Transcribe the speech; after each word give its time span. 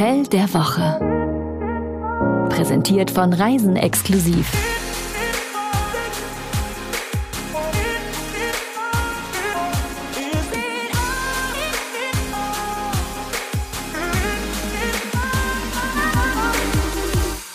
Hotel 0.00 0.26
der 0.28 0.54
Woche. 0.54 0.98
Präsentiert 2.48 3.10
von 3.10 3.34
Reisen 3.34 3.76
exklusiv. 3.76 4.50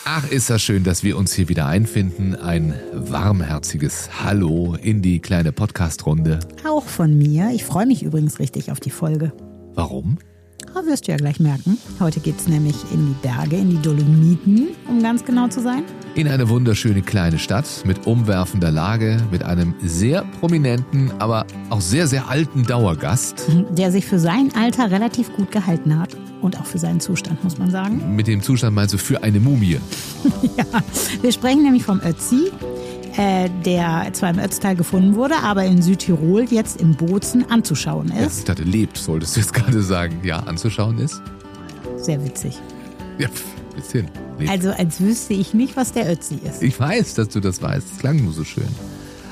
Ach, 0.05 0.29
ist 0.29 0.51
das 0.51 0.61
schön, 0.61 0.83
dass 0.83 1.03
wir 1.03 1.17
uns 1.17 1.33
hier 1.33 1.49
wieder 1.49 1.65
einfinden. 1.65 2.35
Ein 2.35 2.75
warmherziges 2.93 4.23
Hallo 4.23 4.75
in 4.79 5.01
die 5.01 5.19
kleine 5.19 5.51
Podcast-Runde. 5.51 6.41
Auch 6.63 6.85
von 6.85 7.17
mir. 7.17 7.49
Ich 7.55 7.65
freue 7.65 7.87
mich 7.87 8.03
übrigens 8.03 8.37
richtig 8.37 8.71
auf 8.71 8.79
die 8.79 8.91
Folge. 8.91 9.33
Warum? 9.73 10.19
Wirst 10.83 11.07
du 11.07 11.11
ja 11.11 11.17
gleich 11.17 11.39
merken. 11.39 11.79
Heute 11.99 12.19
geht 12.19 12.37
es 12.37 12.47
nämlich 12.47 12.75
in 12.91 13.07
die 13.07 13.27
Berge, 13.27 13.55
in 13.55 13.71
die 13.71 13.81
Dolomiten, 13.81 14.67
um 14.87 15.01
ganz 15.01 15.25
genau 15.25 15.47
zu 15.47 15.59
sein. 15.61 15.83
In 16.13 16.27
eine 16.27 16.47
wunderschöne 16.47 17.01
kleine 17.01 17.39
Stadt 17.39 17.65
mit 17.85 18.05
umwerfender 18.05 18.71
Lage, 18.71 19.17
mit 19.31 19.41
einem 19.41 19.73
sehr 19.81 20.23
prominenten, 20.39 21.11
aber 21.17 21.47
auch 21.71 21.81
sehr, 21.81 22.05
sehr 22.05 22.29
alten 22.29 22.65
Dauergast. 22.65 23.47
Der 23.71 23.91
sich 23.91 24.05
für 24.05 24.19
sein 24.19 24.51
Alter 24.55 24.91
relativ 24.91 25.33
gut 25.35 25.51
gehalten 25.51 25.97
hat. 25.97 26.15
Und 26.41 26.59
auch 26.59 26.65
für 26.65 26.77
seinen 26.77 26.99
Zustand, 26.99 27.43
muss 27.43 27.57
man 27.57 27.71
sagen. 27.71 28.15
Mit 28.15 28.27
dem 28.27 28.43
Zustand 28.43 28.75
meinst 28.75 28.93
du 28.93 28.99
für 28.99 29.23
eine 29.23 29.39
Mumie? 29.39 29.79
ja, 30.57 30.65
wir 31.21 31.31
sprechen 31.31 31.63
nämlich 31.63 31.83
vom 31.83 31.99
Ötzi, 32.01 32.51
äh, 33.17 33.49
der 33.65 34.09
zwar 34.13 34.29
im 34.31 34.39
Ötztal 34.39 34.75
gefunden 34.75 35.15
wurde, 35.15 35.35
aber 35.43 35.63
in 35.65 35.81
Südtirol 35.81 36.43
jetzt 36.49 36.81
im 36.81 36.95
Bozen 36.95 37.49
anzuschauen 37.49 38.11
Ja, 38.15 38.25
ist. 38.25 38.39
ich 38.39 38.45
dachte, 38.45 38.63
lebt, 38.63 38.97
solltest 38.97 39.35
du 39.35 39.39
jetzt 39.41 39.53
gerade 39.53 39.81
sagen. 39.81 40.19
Ja, 40.23 40.39
anzuschauen 40.39 40.97
ist? 40.99 41.21
Sehr 41.97 42.23
witzig. 42.23 42.59
Ja, 43.17 43.27
pff, 43.29 43.43
bisschen. 43.75 44.07
Lebt. 44.37 44.51
Also 44.51 44.71
als 44.71 44.99
wüsste 44.99 45.33
ich 45.33 45.53
nicht, 45.53 45.77
was 45.77 45.93
der 45.93 46.11
Ötzi 46.11 46.35
ist. 46.43 46.61
Ich 46.61 46.77
weiß, 46.79 47.13
dass 47.13 47.29
du 47.29 47.39
das 47.39 47.61
weißt. 47.61 47.87
Es 47.93 47.97
klang 47.99 48.17
nur 48.23 48.33
so 48.33 48.43
schön. 48.43 48.67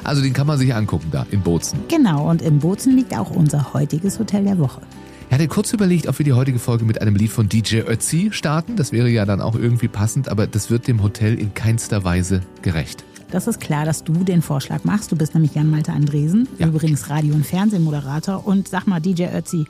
Also 0.06 0.22
den 0.22 0.34
kann 0.34 0.47
man 0.47 0.58
sich 0.58 0.73
angucken 0.73 1.08
da 1.12 1.25
in 1.31 1.42
Bozen. 1.42 1.80
Genau, 1.90 2.30
und 2.30 2.42
im 2.42 2.59
Bozen 2.59 2.95
liegt 2.95 3.18
auch 3.18 3.31
unser 3.31 3.73
heutiges 3.73 4.20
Hotel 4.20 4.44
der 4.45 4.58
Woche. 4.59 4.81
Ich 5.30 5.34
hatte 5.34 5.47
kurz 5.47 5.73
überlegt, 5.73 6.08
ob 6.08 6.20
wir 6.20 6.25
die 6.25 6.34
heutige 6.34 6.59
Folge 6.59 6.86
mit 6.86 7.02
einem 7.02 7.16
Lied 7.16 7.31
von 7.31 7.50
DJ 7.50 7.80
Ötzi 7.80 8.30
starten. 8.31 8.75
Das 8.75 8.92
wäre 8.92 9.09
ja 9.09 9.25
dann 9.25 9.42
auch 9.42 9.56
irgendwie 9.56 9.88
passend, 9.88 10.30
aber 10.30 10.45
das 10.45 10.70
wird 10.70 10.88
dem 10.88 11.02
Hotel 11.02 11.40
in 11.40 11.53
keinster 11.53 12.03
Weise 12.03 12.42
gerecht. 12.62 13.03
Das 13.34 13.48
ist 13.48 13.59
klar, 13.59 13.84
dass 13.84 14.03
du 14.03 14.14
den 14.23 14.44
Vorschlag 14.44 14.84
machst. 14.84 15.12
Du 15.12 15.16
bist 15.16 15.34
nämlich 15.34 15.56
Jan-Malte 15.56 15.92
Andresen, 15.92 16.48
Ja. 16.59 16.67
übrigens 16.67 17.09
Radio- 17.09 17.34
und 17.34 17.44
Fernsehmoderator. 17.44 18.45
Und 18.45 18.67
sag 18.67 18.86
mal, 18.86 19.00
DJ 19.00 19.23
Ötzi, 19.36 19.66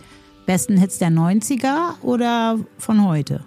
besten 0.46 0.76
Hits 0.78 0.98
der 0.98 1.10
90er 1.10 1.94
oder 2.02 2.60
von 2.78 3.06
heute? 3.06 3.40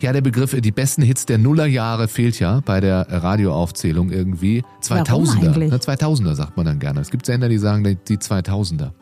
Ja, 0.00 0.14
der 0.14 0.22
Begriff 0.22 0.54
äh, 0.54 0.62
die 0.62 0.70
besten 0.72 1.02
Hits 1.02 1.26
der 1.26 1.36
Nullerjahre 1.36 2.08
fehlt 2.08 2.38
ja 2.40 2.60
bei 2.64 2.80
der 2.80 3.06
Radioaufzählung 3.10 4.10
irgendwie. 4.10 4.64
2000er. 4.82 5.36
eigentlich? 5.48 5.70
Ne, 5.70 5.76
2000er 5.76 6.34
sagt 6.34 6.56
man 6.56 6.64
dann 6.64 6.78
gerne. 6.78 7.00
Es 7.00 7.10
gibt 7.10 7.26
Sender, 7.26 7.50
die 7.50 7.58
sagen 7.58 7.84
die 8.08 8.16
2000er. 8.16 8.92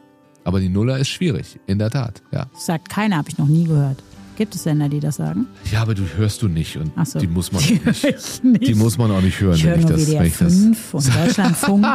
Aber 0.42 0.58
die 0.58 0.68
Nuller 0.68 0.98
ist 0.98 1.08
schwierig, 1.08 1.60
in 1.66 1.78
der 1.78 1.90
Tat, 1.90 2.22
ja. 2.32 2.46
Das 2.52 2.66
sagt 2.66 2.88
keiner, 2.88 3.16
habe 3.18 3.28
ich 3.28 3.38
noch 3.38 3.46
nie 3.48 3.64
gehört. 3.64 4.02
Gibt 4.36 4.54
es 4.54 4.62
Sender, 4.64 4.88
die 4.88 5.00
das 5.00 5.16
sagen? 5.16 5.46
Ja, 5.72 5.82
aber 5.82 5.94
du 5.94 6.02
hörst 6.16 6.42
du 6.42 6.48
nicht 6.48 6.76
und 6.76 6.92
so. 7.06 7.18
die 7.18 7.26
muss 7.26 7.52
man 7.52 7.62
Die 7.62 7.80
auch 7.80 7.86
nicht. 7.86 8.44
nicht. 8.44 8.66
Die 8.68 8.74
muss 8.74 8.98
man 8.98 9.10
auch 9.10 9.22
nicht 9.22 9.40
hören, 9.40 9.56
Ich 9.56 9.64
wenn 9.64 9.80
ich 9.80 9.86
das, 9.86 10.10
wenn 10.10 10.24
ich 10.26 10.36
das 10.36 10.54
5 10.54 10.94
und 10.94 11.16
Deutschlandfunk. 11.16 11.86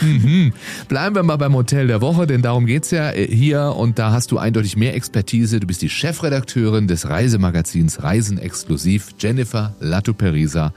Bleiben 0.88 1.14
wir 1.14 1.22
mal 1.22 1.36
beim 1.36 1.54
Hotel 1.54 1.86
der 1.86 2.00
Woche, 2.00 2.26
denn 2.26 2.40
darum 2.42 2.66
geht's 2.66 2.90
ja 2.90 3.10
äh, 3.10 3.26
hier 3.26 3.74
und 3.76 3.98
da 3.98 4.10
hast 4.12 4.30
du 4.30 4.38
eindeutig 4.38 4.76
mehr 4.76 4.94
Expertise. 4.94 5.60
Du 5.60 5.66
bist 5.66 5.82
die 5.82 5.90
Chefredakteurin 5.90 6.86
des 6.88 7.08
Reisemagazins 7.08 8.02
Reisen 8.02 8.38
Exklusiv, 8.38 9.08
Jennifer 9.18 9.74
Lattuperisa 9.80 10.72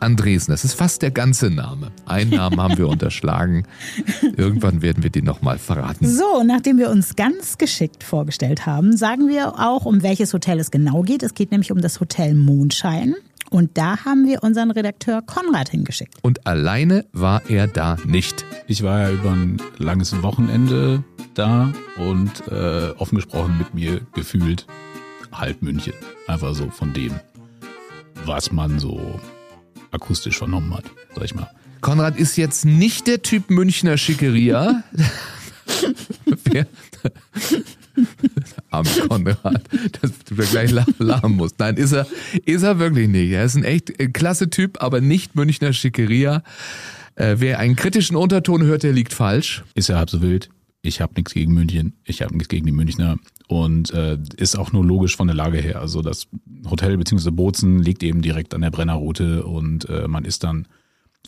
Andresen. 0.00 0.52
Das 0.52 0.64
ist 0.64 0.74
fast 0.74 1.02
der 1.02 1.10
ganze 1.10 1.50
Name. 1.50 1.90
Einen 2.06 2.30
Namen 2.30 2.60
haben 2.60 2.78
wir 2.78 2.88
unterschlagen. 2.88 3.66
Irgendwann 4.36 4.82
werden 4.82 5.02
wir 5.02 5.10
den 5.10 5.24
nochmal 5.24 5.58
verraten. 5.58 6.06
So, 6.06 6.42
nachdem 6.42 6.78
wir 6.78 6.90
uns 6.90 7.16
ganz 7.16 7.58
geschickt 7.58 8.02
vorgestellt 8.04 8.66
haben, 8.66 8.96
sagen 8.96 9.28
wir 9.28 9.58
auch, 9.58 9.84
um 9.84 10.02
welches 10.02 10.32
Hotel 10.32 10.58
es 10.60 10.70
genau 10.70 11.02
geht. 11.02 11.22
Es 11.22 11.34
geht 11.34 11.50
nämlich 11.50 11.72
um 11.72 11.80
das 11.80 12.00
Hotel 12.00 12.34
Mondschein. 12.34 13.14
Und 13.50 13.78
da 13.78 14.04
haben 14.04 14.26
wir 14.26 14.42
unseren 14.42 14.70
Redakteur 14.70 15.22
Konrad 15.22 15.68
hingeschickt. 15.68 16.14
Und 16.22 16.46
alleine 16.46 17.04
war 17.12 17.42
er 17.48 17.68
da 17.68 17.96
nicht. 18.04 18.44
Ich 18.66 18.82
war 18.82 19.02
ja 19.02 19.10
über 19.10 19.30
ein 19.30 19.58
langes 19.78 20.22
Wochenende 20.22 21.04
da 21.34 21.72
und 21.96 22.48
äh, 22.48 22.90
offen 22.98 23.16
gesprochen 23.16 23.58
mit 23.58 23.74
mir 23.74 24.00
gefühlt 24.14 24.66
halb 25.32 25.62
München. 25.62 25.92
Einfach 26.26 26.54
so 26.54 26.70
von 26.70 26.92
dem, 26.92 27.12
was 28.24 28.52
man 28.52 28.78
so 28.78 29.20
akustisch 29.90 30.38
vernommen 30.38 30.74
hat, 30.74 30.84
sag 31.14 31.24
ich 31.24 31.34
mal. 31.34 31.50
Konrad 31.80 32.16
ist 32.16 32.36
jetzt 32.36 32.64
nicht 32.64 33.06
der 33.06 33.22
Typ 33.22 33.50
Münchner 33.50 33.96
Schickeria. 33.98 34.82
Arm 38.70 38.86
Konrad, 39.08 39.62
dass 40.02 40.12
du 40.28 40.34
da 40.34 40.44
gleich 40.44 40.70
lach- 40.70 40.86
lachen 40.98 41.32
musst. 41.32 41.58
Nein, 41.58 41.76
ist 41.76 41.92
er, 41.92 42.06
ist 42.44 42.62
er 42.62 42.78
wirklich 42.78 43.08
nicht. 43.08 43.30
Er 43.30 43.44
ist 43.44 43.54
ein 43.56 43.64
echt 43.64 43.98
äh, 44.00 44.08
klasse 44.08 44.50
Typ, 44.50 44.82
aber 44.82 45.00
nicht 45.00 45.34
Münchner 45.34 45.72
Schickeria. 45.72 46.42
Äh, 47.14 47.36
wer 47.38 47.58
einen 47.58 47.76
kritischen 47.76 48.16
Unterton 48.16 48.62
hört, 48.64 48.82
der 48.82 48.92
liegt 48.92 49.14
falsch. 49.14 49.64
Ist 49.74 49.88
ja 49.88 49.96
halb 49.96 50.10
so 50.10 50.20
wild. 50.20 50.50
Ich 50.82 51.00
habe 51.00 51.14
nichts 51.16 51.32
gegen 51.32 51.52
München, 51.54 51.94
ich 52.04 52.22
habe 52.22 52.34
nichts 52.34 52.48
gegen 52.48 52.66
die 52.66 52.72
Münchner 52.72 53.16
und 53.48 53.92
äh, 53.92 54.18
ist 54.36 54.58
auch 54.58 54.72
nur 54.72 54.84
logisch 54.84 55.16
von 55.16 55.26
der 55.26 55.36
Lage 55.36 55.58
her. 55.58 55.80
Also 55.80 56.02
das 56.02 56.26
Hotel 56.68 56.96
bzw. 56.96 57.30
Bozen 57.30 57.78
liegt 57.78 58.02
eben 58.02 58.22
direkt 58.22 58.54
an 58.54 58.60
der 58.60 58.70
Brennerroute 58.70 59.44
und 59.44 59.88
äh, 59.88 60.08
man 60.08 60.24
ist 60.24 60.44
dann 60.44 60.66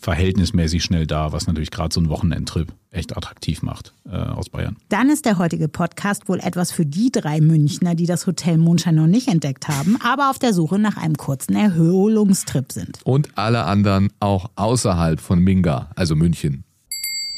verhältnismäßig 0.01 0.83
schnell 0.83 1.05
da, 1.05 1.31
was 1.31 1.47
natürlich 1.47 1.71
gerade 1.71 1.93
so 1.93 1.99
ein 2.01 2.09
Wochenendtrip 2.09 2.71
echt 2.91 3.15
attraktiv 3.15 3.61
macht 3.61 3.93
äh, 4.09 4.15
aus 4.15 4.49
Bayern. 4.49 4.77
Dann 4.89 5.09
ist 5.09 5.25
der 5.25 5.37
heutige 5.37 5.67
Podcast 5.67 6.29
wohl 6.29 6.39
etwas 6.39 6.71
für 6.71 6.85
die 6.85 7.11
drei 7.11 7.41
Münchner, 7.41 7.95
die 7.95 8.05
das 8.05 8.25
Hotel 8.25 8.57
Mondschein 8.57 8.95
noch 8.95 9.07
nicht 9.07 9.27
entdeckt 9.27 9.67
haben, 9.67 9.97
aber 10.01 10.29
auf 10.29 10.39
der 10.39 10.53
Suche 10.53 10.79
nach 10.79 10.97
einem 10.97 11.15
kurzen 11.15 11.55
Erholungstrip 11.55 12.71
sind. 12.71 12.99
Und 13.03 13.37
alle 13.37 13.65
anderen 13.65 14.09
auch 14.19 14.49
außerhalb 14.55 15.19
von 15.19 15.39
Minga, 15.39 15.91
also 15.95 16.15
München. 16.15 16.63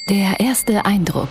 Der 0.09 0.39
erste 0.39 0.85
Eindruck. 0.85 1.29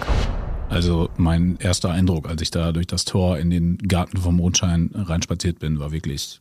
Also 0.71 1.11
mein 1.17 1.57
erster 1.59 1.91
Eindruck, 1.91 2.29
als 2.29 2.41
ich 2.43 2.53
da 2.53 2.71
durch 2.71 2.87
das 2.87 3.05
Tor 3.05 3.39
in 3.39 3.51
den 3.51 3.77
Garten 3.77 4.19
vom 4.19 4.37
Mondschein 4.37 4.91
reinspaziert 4.95 5.59
bin, 5.59 5.81
war 5.81 5.91
wirklich 5.91 6.41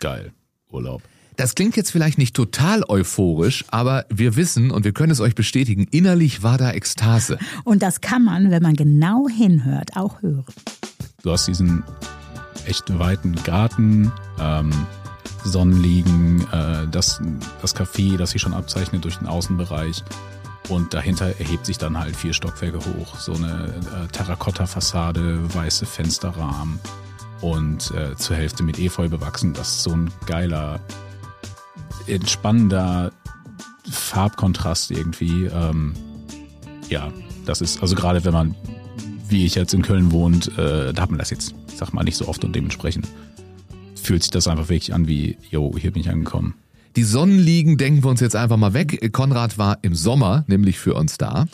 geil. 0.00 0.32
Urlaub. 0.70 1.02
Das 1.36 1.54
klingt 1.54 1.76
jetzt 1.76 1.92
vielleicht 1.92 2.18
nicht 2.18 2.34
total 2.34 2.82
euphorisch, 2.88 3.64
aber 3.70 4.04
wir 4.10 4.34
wissen 4.34 4.72
und 4.72 4.84
wir 4.84 4.90
können 4.90 5.12
es 5.12 5.20
euch 5.20 5.36
bestätigen, 5.36 5.86
innerlich 5.92 6.42
war 6.42 6.58
da 6.58 6.72
Ekstase. 6.72 7.38
Und 7.64 7.80
das 7.80 8.00
kann 8.00 8.24
man, 8.24 8.50
wenn 8.50 8.60
man 8.60 8.74
genau 8.74 9.28
hinhört, 9.28 9.96
auch 9.96 10.20
hören. 10.20 10.44
Du 11.22 11.30
hast 11.30 11.46
diesen 11.46 11.84
echt 12.66 12.98
weiten 12.98 13.36
Garten, 13.44 14.10
ähm, 14.40 14.70
Sonnenliegen, 15.44 16.40
äh, 16.50 16.88
das, 16.90 17.22
das 17.62 17.76
Café, 17.76 18.16
das 18.16 18.32
sich 18.32 18.42
schon 18.42 18.52
abzeichnet 18.52 19.04
durch 19.04 19.18
den 19.18 19.28
Außenbereich. 19.28 20.02
Und 20.68 20.92
dahinter 20.92 21.26
erhebt 21.38 21.64
sich 21.64 21.78
dann 21.78 21.98
halt 21.98 22.14
vier 22.14 22.34
Stockwerke 22.34 22.78
hoch. 22.78 23.16
So 23.18 23.32
eine 23.32 23.74
äh, 24.04 24.12
Terrakotta-Fassade, 24.12 25.54
weiße 25.54 25.86
Fensterrahmen 25.86 26.78
und 27.40 27.90
äh, 27.92 28.16
zur 28.16 28.36
Hälfte 28.36 28.62
mit 28.62 28.78
Efeu 28.78 29.08
bewachsen. 29.08 29.54
Das 29.54 29.68
ist 29.68 29.82
so 29.84 29.92
ein 29.92 30.10
geiler, 30.26 30.80
entspannender 32.06 33.12
Farbkontrast 33.90 34.90
irgendwie. 34.90 35.46
Ähm, 35.46 35.94
ja, 36.88 37.10
das 37.46 37.60
ist, 37.60 37.80
also 37.80 37.94
gerade 37.94 38.24
wenn 38.24 38.32
man, 38.32 38.54
wie 39.28 39.46
ich 39.46 39.54
jetzt 39.54 39.72
in 39.72 39.82
Köln 39.82 40.12
wohnt, 40.12 40.48
äh, 40.58 40.92
da 40.92 41.02
hat 41.02 41.10
man 41.10 41.18
das 41.18 41.30
jetzt, 41.30 41.54
sag 41.74 41.94
mal, 41.94 42.04
nicht 42.04 42.16
so 42.16 42.28
oft 42.28 42.44
und 42.44 42.54
dementsprechend 42.54 43.08
fühlt 43.94 44.22
sich 44.22 44.30
das 44.30 44.48
einfach 44.48 44.68
wirklich 44.68 44.94
an 44.94 45.06
wie, 45.06 45.36
yo, 45.50 45.74
hier 45.78 45.92
bin 45.92 46.00
ich 46.00 46.10
angekommen. 46.10 46.54
Die 46.96 47.04
Sonnenliegen 47.04 47.76
denken 47.76 48.02
wir 48.02 48.10
uns 48.10 48.20
jetzt 48.20 48.36
einfach 48.36 48.56
mal 48.56 48.74
weg. 48.74 49.12
Konrad 49.12 49.58
war 49.58 49.78
im 49.82 49.94
Sommer 49.94 50.44
nämlich 50.46 50.78
für 50.78 50.94
uns 50.94 51.18
da. 51.18 51.46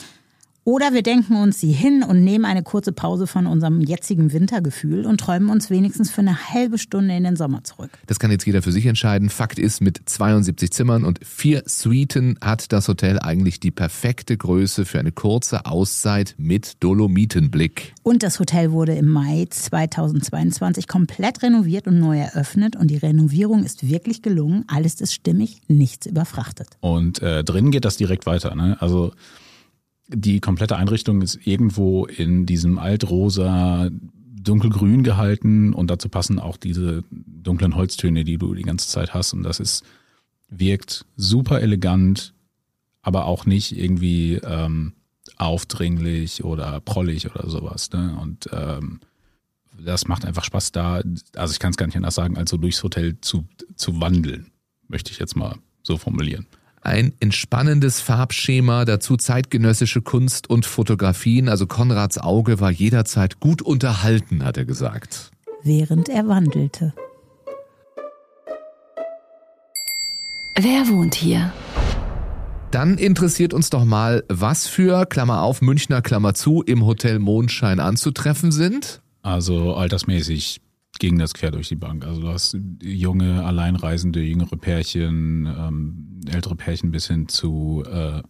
Oder 0.66 0.94
wir 0.94 1.02
denken 1.02 1.36
uns 1.36 1.60
sie 1.60 1.72
hin 1.72 2.02
und 2.02 2.24
nehmen 2.24 2.46
eine 2.46 2.62
kurze 2.62 2.92
Pause 2.92 3.26
von 3.26 3.46
unserem 3.46 3.82
jetzigen 3.82 4.32
Wintergefühl 4.32 5.04
und 5.04 5.20
träumen 5.20 5.50
uns 5.50 5.68
wenigstens 5.68 6.10
für 6.10 6.22
eine 6.22 6.52
halbe 6.52 6.78
Stunde 6.78 7.14
in 7.14 7.24
den 7.24 7.36
Sommer 7.36 7.62
zurück. 7.64 7.90
Das 8.06 8.18
kann 8.18 8.30
jetzt 8.30 8.46
jeder 8.46 8.62
für 8.62 8.72
sich 8.72 8.86
entscheiden. 8.86 9.28
Fakt 9.28 9.58
ist, 9.58 9.82
mit 9.82 10.00
72 10.06 10.72
Zimmern 10.72 11.04
und 11.04 11.20
vier 11.22 11.62
Suiten 11.66 12.38
hat 12.40 12.72
das 12.72 12.88
Hotel 12.88 13.18
eigentlich 13.18 13.60
die 13.60 13.70
perfekte 13.70 14.38
Größe 14.38 14.86
für 14.86 14.98
eine 14.98 15.12
kurze 15.12 15.66
Auszeit 15.66 16.34
mit 16.38 16.82
Dolomitenblick. 16.82 17.92
Und 18.02 18.22
das 18.22 18.40
Hotel 18.40 18.72
wurde 18.72 18.94
im 18.94 19.08
Mai 19.08 19.46
2022 19.50 20.88
komplett 20.88 21.42
renoviert 21.42 21.86
und 21.86 21.98
neu 21.98 22.18
eröffnet 22.18 22.74
und 22.74 22.90
die 22.90 22.96
Renovierung 22.96 23.64
ist 23.64 23.86
wirklich 23.86 24.22
gelungen. 24.22 24.64
Alles 24.68 25.02
ist 25.02 25.12
stimmig, 25.12 25.60
nichts 25.68 26.06
überfrachtet. 26.06 26.68
Und 26.80 27.20
äh, 27.20 27.44
drin 27.44 27.70
geht 27.70 27.84
das 27.84 27.98
direkt 27.98 28.24
weiter. 28.24 28.54
Ne? 28.54 28.78
Also 28.80 29.12
die 30.08 30.40
komplette 30.40 30.76
Einrichtung 30.76 31.22
ist 31.22 31.46
irgendwo 31.46 32.06
in 32.06 32.46
diesem 32.46 32.78
altrosa 32.78 33.90
dunkelgrün 34.44 35.02
gehalten 35.02 35.72
und 35.72 35.88
dazu 35.90 36.08
passen 36.08 36.38
auch 36.38 36.56
diese 36.56 37.04
dunklen 37.10 37.74
Holztöne, 37.74 38.24
die 38.24 38.36
du 38.36 38.54
die 38.54 38.62
ganze 38.62 38.88
Zeit 38.88 39.14
hast. 39.14 39.32
Und 39.32 39.42
das 39.42 39.60
ist, 39.60 39.84
wirkt 40.48 41.06
super 41.16 41.60
elegant, 41.60 42.34
aber 43.02 43.24
auch 43.24 43.46
nicht 43.46 43.76
irgendwie 43.76 44.34
ähm, 44.44 44.92
aufdringlich 45.36 46.44
oder 46.44 46.80
prollig 46.80 47.30
oder 47.30 47.48
sowas. 47.48 47.90
Ne? 47.92 48.16
Und 48.20 48.48
ähm, 48.52 49.00
das 49.78 50.06
macht 50.06 50.24
einfach 50.24 50.44
Spaß 50.44 50.72
da, 50.72 51.02
also 51.34 51.52
ich 51.52 51.58
kann 51.58 51.70
es 51.70 51.76
gar 51.76 51.86
nicht 51.86 51.96
anders 51.96 52.14
sagen, 52.14 52.36
als 52.36 52.50
so 52.50 52.56
durchs 52.56 52.82
Hotel 52.82 53.16
zu, 53.20 53.46
zu 53.76 54.00
wandeln, 54.00 54.50
möchte 54.88 55.10
ich 55.10 55.18
jetzt 55.18 55.36
mal 55.36 55.56
so 55.82 55.96
formulieren. 55.96 56.46
Ein 56.84 57.14
entspannendes 57.18 58.02
Farbschema, 58.02 58.84
dazu 58.84 59.16
zeitgenössische 59.16 60.02
Kunst 60.02 60.50
und 60.50 60.66
Fotografien. 60.66 61.48
Also 61.48 61.66
Konrads 61.66 62.18
Auge 62.18 62.60
war 62.60 62.70
jederzeit 62.70 63.40
gut 63.40 63.62
unterhalten, 63.62 64.44
hat 64.44 64.58
er 64.58 64.66
gesagt. 64.66 65.30
Während 65.62 66.10
er 66.10 66.28
wandelte. 66.28 66.92
Wer 70.56 70.86
wohnt 70.88 71.14
hier? 71.14 71.50
Dann 72.70 72.98
interessiert 72.98 73.54
uns 73.54 73.70
doch 73.70 73.84
mal, 73.84 74.22
was 74.28 74.66
für, 74.66 75.06
Klammer 75.06 75.40
auf, 75.40 75.62
Münchner 75.62 76.02
Klammer 76.02 76.34
zu, 76.34 76.62
im 76.62 76.84
Hotel 76.84 77.18
Mondschein 77.18 77.80
anzutreffen 77.80 78.52
sind. 78.52 79.00
Also 79.22 79.74
altersmäßig 79.74 80.60
ging 80.98 81.18
das 81.18 81.34
quer 81.34 81.50
durch 81.50 81.68
die 81.68 81.76
Bank. 81.76 82.06
Also 82.06 82.20
du 82.20 82.28
hast 82.28 82.56
junge, 82.82 83.44
alleinreisende, 83.44 84.20
jüngere 84.20 84.56
Pärchen, 84.56 85.46
ähm, 85.46 86.20
ältere 86.30 86.56
Pärchen 86.56 86.90
bis 86.90 87.08
hin 87.08 87.28
zu 87.28 87.82
äh, 87.90 88.22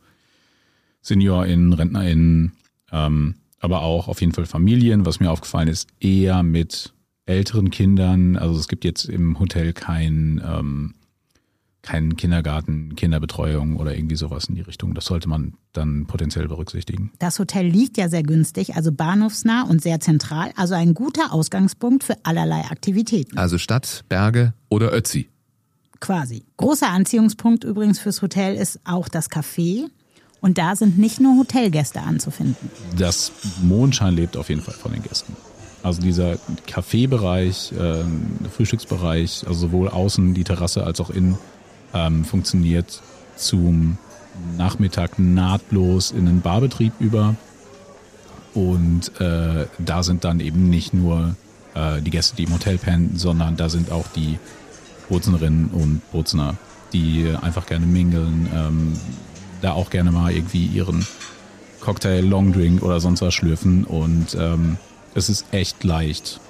SeniorInnen, 1.02 1.72
RentnerInnen, 1.72 2.52
ähm, 2.92 3.34
aber 3.60 3.82
auch 3.82 4.08
auf 4.08 4.20
jeden 4.20 4.32
Fall 4.32 4.46
Familien. 4.46 5.06
Was 5.06 5.20
mir 5.20 5.30
aufgefallen 5.30 5.68
ist, 5.68 5.88
eher 6.00 6.42
mit 6.42 6.92
älteren 7.26 7.70
Kindern. 7.70 8.36
Also 8.36 8.58
es 8.58 8.68
gibt 8.68 8.84
jetzt 8.84 9.04
im 9.04 9.38
Hotel 9.38 9.72
kein 9.72 10.42
ähm, 10.44 10.94
keinen 11.84 12.16
Kindergarten, 12.16 12.96
Kinderbetreuung 12.96 13.76
oder 13.76 13.94
irgendwie 13.94 14.16
sowas 14.16 14.46
in 14.46 14.54
die 14.54 14.62
Richtung. 14.62 14.94
Das 14.94 15.04
sollte 15.04 15.28
man 15.28 15.54
dann 15.72 16.06
potenziell 16.06 16.48
berücksichtigen. 16.48 17.12
Das 17.18 17.38
Hotel 17.38 17.66
liegt 17.66 17.98
ja 17.98 18.08
sehr 18.08 18.22
günstig, 18.22 18.74
also 18.74 18.90
bahnhofsnah 18.90 19.62
und 19.62 19.82
sehr 19.82 20.00
zentral, 20.00 20.50
also 20.56 20.74
ein 20.74 20.94
guter 20.94 21.32
Ausgangspunkt 21.32 22.02
für 22.02 22.16
allerlei 22.24 22.62
Aktivitäten. 22.70 23.36
Also 23.36 23.58
Stadt, 23.58 24.04
Berge 24.08 24.54
oder 24.68 24.92
Ötzi. 24.92 25.28
Quasi. 26.00 26.42
Großer 26.56 26.88
Anziehungspunkt 26.88 27.64
übrigens 27.64 27.98
fürs 27.98 28.20
Hotel 28.22 28.56
ist 28.56 28.80
auch 28.84 29.08
das 29.08 29.30
Café. 29.30 29.86
Und 30.40 30.58
da 30.58 30.76
sind 30.76 30.98
nicht 30.98 31.20
nur 31.20 31.38
Hotelgäste 31.38 32.02
anzufinden. 32.02 32.70
Das 32.98 33.32
Mondschein 33.62 34.14
lebt 34.14 34.36
auf 34.36 34.50
jeden 34.50 34.60
Fall 34.60 34.74
von 34.74 34.92
den 34.92 35.02
Gästen. 35.02 35.34
Also 35.82 36.02
dieser 36.02 36.36
Kaffeebereich, 36.66 37.72
äh, 37.72 38.04
Frühstücksbereich, 38.50 39.44
also 39.46 39.60
sowohl 39.60 39.88
außen 39.88 40.34
die 40.34 40.44
Terrasse 40.44 40.84
als 40.84 41.00
auch 41.00 41.10
innen, 41.10 41.38
ähm, 41.94 42.24
funktioniert 42.24 43.00
zum 43.36 43.98
Nachmittag 44.56 45.18
nahtlos 45.18 46.10
in 46.10 46.28
einen 46.28 46.40
Barbetrieb 46.40 46.92
über. 47.00 47.36
Und 48.52 49.20
äh, 49.20 49.66
da 49.78 50.02
sind 50.02 50.24
dann 50.24 50.40
eben 50.40 50.68
nicht 50.70 50.94
nur 50.94 51.34
äh, 51.74 52.00
die 52.02 52.10
Gäste, 52.10 52.36
die 52.36 52.44
im 52.44 52.52
Hotel 52.52 52.78
pennen, 52.78 53.12
sondern 53.16 53.56
da 53.56 53.68
sind 53.68 53.90
auch 53.90 54.06
die 54.14 54.38
Bozenerinnen 55.08 55.68
und 55.68 56.00
Bozner, 56.12 56.56
die 56.92 57.32
einfach 57.42 57.66
gerne 57.66 57.86
mingeln, 57.86 58.48
ähm, 58.54 58.92
da 59.60 59.72
auch 59.72 59.90
gerne 59.90 60.12
mal 60.12 60.32
irgendwie 60.32 60.66
ihren 60.66 61.06
Cocktail, 61.80 62.24
Longdrink 62.24 62.82
oder 62.82 63.00
sonst 63.00 63.22
was 63.22 63.34
schlürfen. 63.34 63.84
Und 63.84 64.36
ähm, 64.38 64.76
es 65.14 65.28
ist 65.28 65.46
echt 65.52 65.82
leicht, 65.84 66.40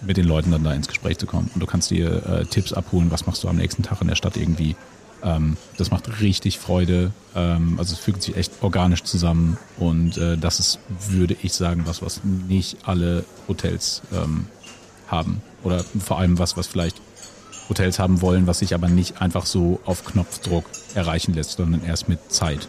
mit 0.00 0.16
den 0.16 0.26
Leuten 0.26 0.50
dann 0.50 0.64
da 0.64 0.72
ins 0.72 0.88
Gespräch 0.88 1.18
zu 1.18 1.26
kommen. 1.26 1.50
Und 1.54 1.60
du 1.60 1.66
kannst 1.66 1.90
dir 1.90 2.26
äh, 2.26 2.44
Tipps 2.44 2.72
abholen, 2.72 3.10
was 3.10 3.26
machst 3.26 3.44
du 3.44 3.48
am 3.48 3.56
nächsten 3.56 3.82
Tag 3.82 4.00
in 4.00 4.08
der 4.08 4.14
Stadt 4.14 4.36
irgendwie. 4.36 4.76
Ähm, 5.22 5.56
das 5.76 5.90
macht 5.90 6.20
richtig 6.20 6.58
Freude. 6.58 7.12
Ähm, 7.34 7.76
also 7.78 7.94
es 7.94 7.98
fügt 7.98 8.22
sich 8.22 8.36
echt 8.36 8.52
organisch 8.62 9.02
zusammen. 9.04 9.56
Und 9.78 10.16
äh, 10.16 10.36
das 10.36 10.60
ist, 10.60 10.78
würde 11.10 11.36
ich 11.42 11.52
sagen, 11.52 11.82
was, 11.86 12.02
was 12.02 12.22
nicht 12.24 12.78
alle 12.84 13.24
Hotels 13.48 14.02
ähm, 14.12 14.46
haben. 15.08 15.42
Oder 15.62 15.84
vor 16.04 16.18
allem 16.18 16.38
was, 16.38 16.56
was 16.56 16.66
vielleicht 16.66 17.00
Hotels 17.68 17.98
haben 17.98 18.22
wollen, 18.22 18.46
was 18.46 18.60
sich 18.60 18.74
aber 18.74 18.88
nicht 18.88 19.20
einfach 19.20 19.44
so 19.44 19.80
auf 19.84 20.04
Knopfdruck 20.04 20.64
erreichen 20.94 21.34
lässt, 21.34 21.52
sondern 21.52 21.84
erst 21.84 22.08
mit 22.08 22.32
Zeit 22.32 22.68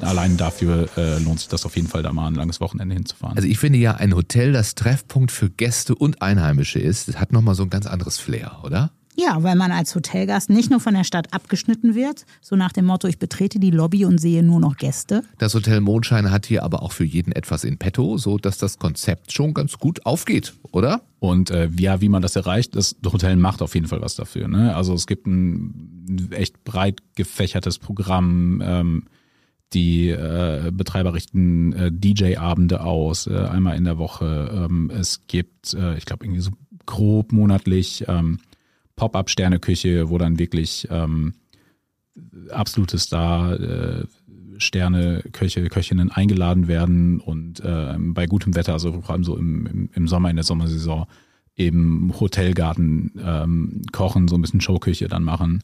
allein 0.00 0.36
dafür 0.36 0.88
äh, 0.96 1.18
lohnt 1.18 1.40
sich 1.40 1.48
das 1.48 1.64
auf 1.66 1.76
jeden 1.76 1.88
Fall, 1.88 2.02
da 2.02 2.12
mal 2.12 2.26
ein 2.26 2.34
langes 2.34 2.60
Wochenende 2.60 2.94
hinzufahren. 2.94 3.36
Also 3.36 3.48
ich 3.48 3.58
finde 3.58 3.78
ja, 3.78 3.94
ein 3.94 4.14
Hotel, 4.14 4.52
das 4.52 4.74
Treffpunkt 4.74 5.30
für 5.30 5.50
Gäste 5.50 5.94
und 5.94 6.22
Einheimische 6.22 6.78
ist, 6.78 7.08
das 7.08 7.16
hat 7.16 7.32
nochmal 7.32 7.54
so 7.54 7.62
ein 7.62 7.70
ganz 7.70 7.86
anderes 7.86 8.18
Flair, 8.18 8.58
oder? 8.64 8.90
Ja, 9.16 9.42
weil 9.42 9.56
man 9.56 9.70
als 9.70 9.94
Hotelgast 9.94 10.48
nicht 10.48 10.70
nur 10.70 10.80
von 10.80 10.94
der 10.94 11.04
Stadt 11.04 11.34
abgeschnitten 11.34 11.94
wird, 11.94 12.24
so 12.40 12.56
nach 12.56 12.72
dem 12.72 12.86
Motto, 12.86 13.06
ich 13.06 13.18
betrete 13.18 13.58
die 13.58 13.70
Lobby 13.70 14.04
und 14.04 14.18
sehe 14.18 14.42
nur 14.42 14.60
noch 14.60 14.76
Gäste. 14.76 15.24
Das 15.36 15.54
Hotel 15.54 15.80
Mondschein 15.80 16.30
hat 16.30 16.46
hier 16.46 16.62
aber 16.62 16.82
auch 16.82 16.92
für 16.92 17.04
jeden 17.04 17.32
etwas 17.32 17.64
in 17.64 17.76
petto, 17.76 18.16
so 18.16 18.38
dass 18.38 18.56
das 18.56 18.78
Konzept 18.78 19.32
schon 19.32 19.52
ganz 19.52 19.78
gut 19.78 20.06
aufgeht, 20.06 20.54
oder? 20.70 21.02
Und 21.18 21.50
äh, 21.50 21.68
ja, 21.78 22.00
wie 22.00 22.08
man 22.08 22.22
das 22.22 22.34
erreicht, 22.34 22.76
das 22.76 22.96
Hotel 23.04 23.36
macht 23.36 23.60
auf 23.60 23.74
jeden 23.74 23.88
Fall 23.88 24.00
was 24.00 24.14
dafür. 24.14 24.48
Ne? 24.48 24.74
Also 24.74 24.94
es 24.94 25.06
gibt 25.06 25.26
ein 25.26 26.30
echt 26.30 26.64
breit 26.64 27.00
gefächertes 27.14 27.78
Programm. 27.78 28.62
Ähm, 28.64 29.04
die 29.72 30.08
äh, 30.08 30.70
Betreiber 30.72 31.14
richten 31.14 31.72
äh, 31.72 31.90
DJ-Abende 31.92 32.82
aus, 32.82 33.26
äh, 33.26 33.36
einmal 33.36 33.76
in 33.76 33.84
der 33.84 33.98
Woche. 33.98 34.50
Ähm, 34.52 34.90
es 34.90 35.26
gibt, 35.26 35.74
äh, 35.74 35.96
ich 35.96 36.06
glaube, 36.06 36.24
irgendwie 36.24 36.40
so 36.40 36.50
grob 36.86 37.32
monatlich 37.32 38.04
ähm, 38.08 38.38
Pop-up-Sterneküche, 38.96 40.10
wo 40.10 40.18
dann 40.18 40.38
wirklich 40.38 40.88
ähm, 40.90 41.34
absolute 42.50 42.98
Star 42.98 43.58
äh, 43.58 44.04
Sterne, 44.58 45.22
Köche, 45.32 45.68
Köchinnen 45.68 46.10
eingeladen 46.10 46.68
werden 46.68 47.20
und 47.20 47.60
äh, 47.60 47.94
bei 47.98 48.26
gutem 48.26 48.54
Wetter, 48.54 48.74
also 48.74 49.00
vor 49.00 49.10
allem 49.10 49.24
so 49.24 49.36
im, 49.36 49.66
im, 49.66 49.90
im 49.94 50.08
Sommer, 50.08 50.30
in 50.30 50.36
der 50.36 50.44
Sommersaison, 50.44 51.06
eben 51.56 52.12
Hotelgarten 52.18 53.12
ähm, 53.24 53.82
kochen, 53.92 54.28
so 54.28 54.36
ein 54.36 54.42
bisschen 54.42 54.60
Showküche 54.60 55.08
dann 55.08 55.24
machen. 55.24 55.62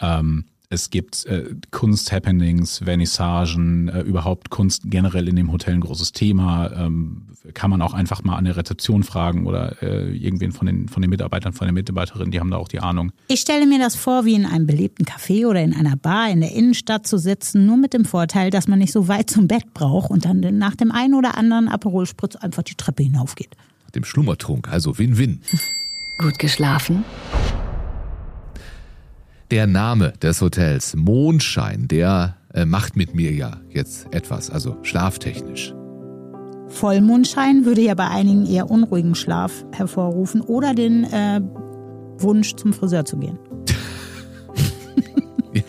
Ähm, 0.00 0.44
es 0.70 0.90
gibt 0.90 1.26
äh, 1.26 1.54
Kunst-Happenings, 1.70 2.78
Vernissagen, 2.78 3.88
äh, 3.88 4.00
überhaupt 4.00 4.50
Kunst 4.50 4.82
generell 4.86 5.28
in 5.28 5.36
dem 5.36 5.52
Hotel 5.52 5.74
ein 5.74 5.80
großes 5.80 6.12
Thema. 6.12 6.70
Ähm, 6.72 7.26
kann 7.52 7.70
man 7.70 7.82
auch 7.82 7.92
einfach 7.92 8.24
mal 8.24 8.36
an 8.36 8.44
der 8.44 8.56
Rezeption 8.56 9.02
fragen 9.02 9.46
oder 9.46 9.82
äh, 9.82 10.16
irgendwen 10.16 10.52
von 10.52 10.66
den, 10.66 10.88
von 10.88 11.02
den 11.02 11.10
Mitarbeitern, 11.10 11.52
von 11.52 11.66
den 11.66 11.74
Mitarbeiterinnen, 11.74 12.30
die 12.30 12.40
haben 12.40 12.50
da 12.50 12.56
auch 12.56 12.68
die 12.68 12.80
Ahnung. 12.80 13.12
Ich 13.28 13.40
stelle 13.40 13.66
mir 13.66 13.78
das 13.78 13.94
vor, 13.94 14.24
wie 14.24 14.34
in 14.34 14.46
einem 14.46 14.66
belebten 14.66 15.04
Café 15.04 15.46
oder 15.46 15.62
in 15.62 15.74
einer 15.74 15.96
Bar 15.96 16.30
in 16.30 16.40
der 16.40 16.52
Innenstadt 16.52 17.06
zu 17.06 17.18
sitzen, 17.18 17.66
nur 17.66 17.76
mit 17.76 17.92
dem 17.92 18.04
Vorteil, 18.04 18.50
dass 18.50 18.66
man 18.66 18.78
nicht 18.78 18.92
so 18.92 19.08
weit 19.08 19.28
zum 19.28 19.46
Bett 19.46 19.74
braucht 19.74 20.10
und 20.10 20.24
dann 20.24 20.40
nach 20.58 20.74
dem 20.74 20.90
einen 20.90 21.14
oder 21.14 21.36
anderen 21.36 21.68
Aperol 21.68 22.06
Spritz 22.06 22.36
einfach 22.36 22.62
die 22.62 22.74
Treppe 22.74 23.02
hinaufgeht. 23.02 23.50
Dem 23.94 24.04
Schlummertrunk, 24.04 24.68
also 24.68 24.98
Win-Win. 24.98 25.40
Gut 26.18 26.38
geschlafen? 26.38 27.04
Der 29.54 29.68
Name 29.68 30.12
des 30.20 30.40
Hotels, 30.40 30.96
Mondschein, 30.96 31.86
der 31.86 32.38
äh, 32.52 32.64
macht 32.64 32.96
mit 32.96 33.14
mir 33.14 33.30
ja 33.30 33.60
jetzt 33.68 34.12
etwas, 34.12 34.50
also 34.50 34.76
schlaftechnisch. 34.82 35.72
Vollmondschein 36.66 37.64
würde 37.64 37.82
ja 37.82 37.94
bei 37.94 38.08
einigen 38.08 38.46
eher 38.46 38.68
unruhigen 38.68 39.14
Schlaf 39.14 39.64
hervorrufen 39.70 40.40
oder 40.40 40.74
den 40.74 41.04
äh, 41.04 41.40
Wunsch, 42.18 42.56
zum 42.56 42.72
Friseur 42.72 43.04
zu 43.04 43.16
gehen. 43.16 43.38
Ja. 45.54 45.62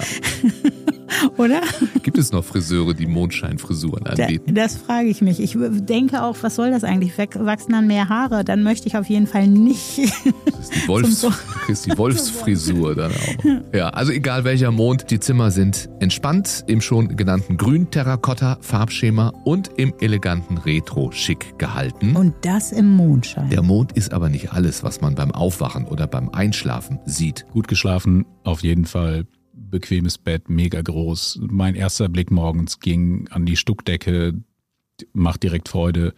Oder? 1.37 1.61
Gibt 2.05 2.19
es 2.19 2.31
noch 2.31 2.45
Friseure, 2.45 2.93
die 2.93 3.07
Mondscheinfrisuren 3.07 4.03
Da, 4.03 4.11
anbieten? 4.23 4.53
das 4.53 4.77
frage 4.77 5.07
ich 5.07 5.21
mich. 5.23 5.39
Ich 5.39 5.57
denke 5.59 6.21
auch, 6.21 6.35
was 6.41 6.53
soll 6.55 6.69
das 6.69 6.83
eigentlich? 6.83 7.17
Weg- 7.17 7.35
Wachsen 7.43 7.71
dann 7.71 7.87
mehr 7.87 8.09
Haare? 8.09 8.45
Dann 8.45 8.61
möchte 8.61 8.87
ich 8.87 8.95
auf 8.95 9.07
jeden 9.07 9.25
Fall 9.27 9.47
nicht. 9.47 9.99
Das 10.45 10.69
ist 10.71 10.83
die, 10.83 10.87
Wolfs, 10.87 11.27
ist 11.67 11.85
die 11.85 11.97
Wolfsfrisur 11.97 12.95
dann 12.95 13.11
auch. 13.11 13.45
Ja, 13.75 13.89
also 13.89 14.11
egal 14.11 14.43
welcher 14.43 14.71
Mond, 14.71 15.11
die 15.11 15.19
Zimmer 15.19 15.51
sind 15.51 15.89
entspannt 15.99 16.63
im 16.67 16.81
schon 16.81 17.15
genannten 17.17 17.57
Grün-Terrakotta-Farbschema 17.57 19.29
und 19.43 19.69
im 19.77 19.93
eleganten 19.99 20.57
Retro-Schick 20.57 21.57
gehalten. 21.59 22.15
Und 22.15 22.33
das 22.41 22.71
im 22.71 22.95
Mondschein. 22.95 23.49
Der 23.49 23.61
Mond 23.63 23.91
ist 23.93 24.13
aber 24.13 24.29
nicht 24.29 24.53
alles, 24.53 24.83
was 24.83 25.01
man 25.01 25.15
beim 25.15 25.31
Aufwachen 25.31 25.85
oder 25.85 26.07
beim 26.07 26.29
Einschlafen 26.29 26.99
sieht. 27.05 27.45
Gut 27.53 27.67
geschlafen, 27.67 28.25
auf 28.43 28.61
jeden 28.61 28.85
Fall. 28.85 29.25
Bequemes 29.55 30.17
Bett, 30.17 30.49
mega 30.49 30.81
groß. 30.81 31.39
Mein 31.49 31.75
erster 31.75 32.09
Blick 32.09 32.31
morgens 32.31 32.79
ging 32.79 33.27
an 33.29 33.45
die 33.45 33.55
Stuckdecke, 33.55 34.33
macht 35.13 35.43
direkt 35.43 35.69
Freude. 35.69 36.13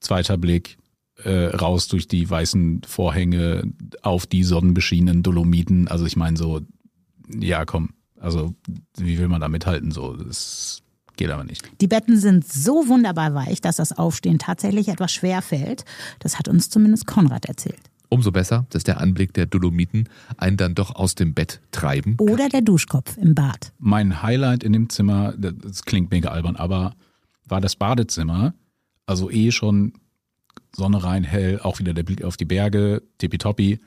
Zweiter 0.00 0.36
Blick 0.36 0.76
äh, 1.22 1.46
raus 1.56 1.88
durch 1.88 2.08
die 2.08 2.28
weißen 2.28 2.82
Vorhänge 2.86 3.72
auf 4.02 4.26
die 4.26 4.44
sonnenbeschienenen 4.44 5.22
Dolomiten. 5.22 5.88
Also 5.88 6.06
ich 6.06 6.16
meine 6.16 6.36
so, 6.36 6.60
ja 7.28 7.64
komm, 7.64 7.90
also 8.20 8.54
wie 8.96 9.18
will 9.18 9.28
man 9.28 9.40
da 9.40 9.48
mithalten? 9.48 9.90
So, 9.92 10.16
das 10.16 10.82
geht 11.16 11.30
aber 11.30 11.44
nicht. 11.44 11.62
Die 11.80 11.86
Betten 11.86 12.18
sind 12.18 12.46
so 12.46 12.88
wunderbar 12.88 13.34
weich, 13.34 13.60
dass 13.60 13.76
das 13.76 13.92
Aufstehen 13.92 14.38
tatsächlich 14.38 14.88
etwas 14.88 15.12
schwer 15.12 15.42
fällt. 15.42 15.84
Das 16.18 16.38
hat 16.38 16.48
uns 16.48 16.70
zumindest 16.70 17.06
Konrad 17.06 17.46
erzählt. 17.46 17.90
Umso 18.14 18.30
besser, 18.30 18.64
dass 18.70 18.84
der 18.84 19.00
Anblick 19.00 19.34
der 19.34 19.46
Dolomiten 19.46 20.08
einen 20.36 20.56
dann 20.56 20.76
doch 20.76 20.94
aus 20.94 21.16
dem 21.16 21.34
Bett 21.34 21.60
treiben. 21.72 22.14
Oder 22.20 22.48
der 22.48 22.60
Duschkopf 22.60 23.16
im 23.16 23.34
Bad. 23.34 23.72
Mein 23.80 24.22
Highlight 24.22 24.62
in 24.62 24.72
dem 24.72 24.88
Zimmer, 24.88 25.34
das 25.36 25.84
klingt 25.84 26.12
mega 26.12 26.28
albern, 26.28 26.54
aber 26.54 26.94
war 27.48 27.60
das 27.60 27.74
Badezimmer. 27.74 28.54
Also 29.04 29.32
eh 29.32 29.50
schon 29.50 29.94
Sonne 30.76 31.02
rein, 31.02 31.24
hell, 31.24 31.58
auch 31.60 31.80
wieder 31.80 31.92
der 31.92 32.04
Blick 32.04 32.22
auf 32.22 32.36
die 32.36 32.44
Berge, 32.44 33.02
tippitoppi. 33.18 33.80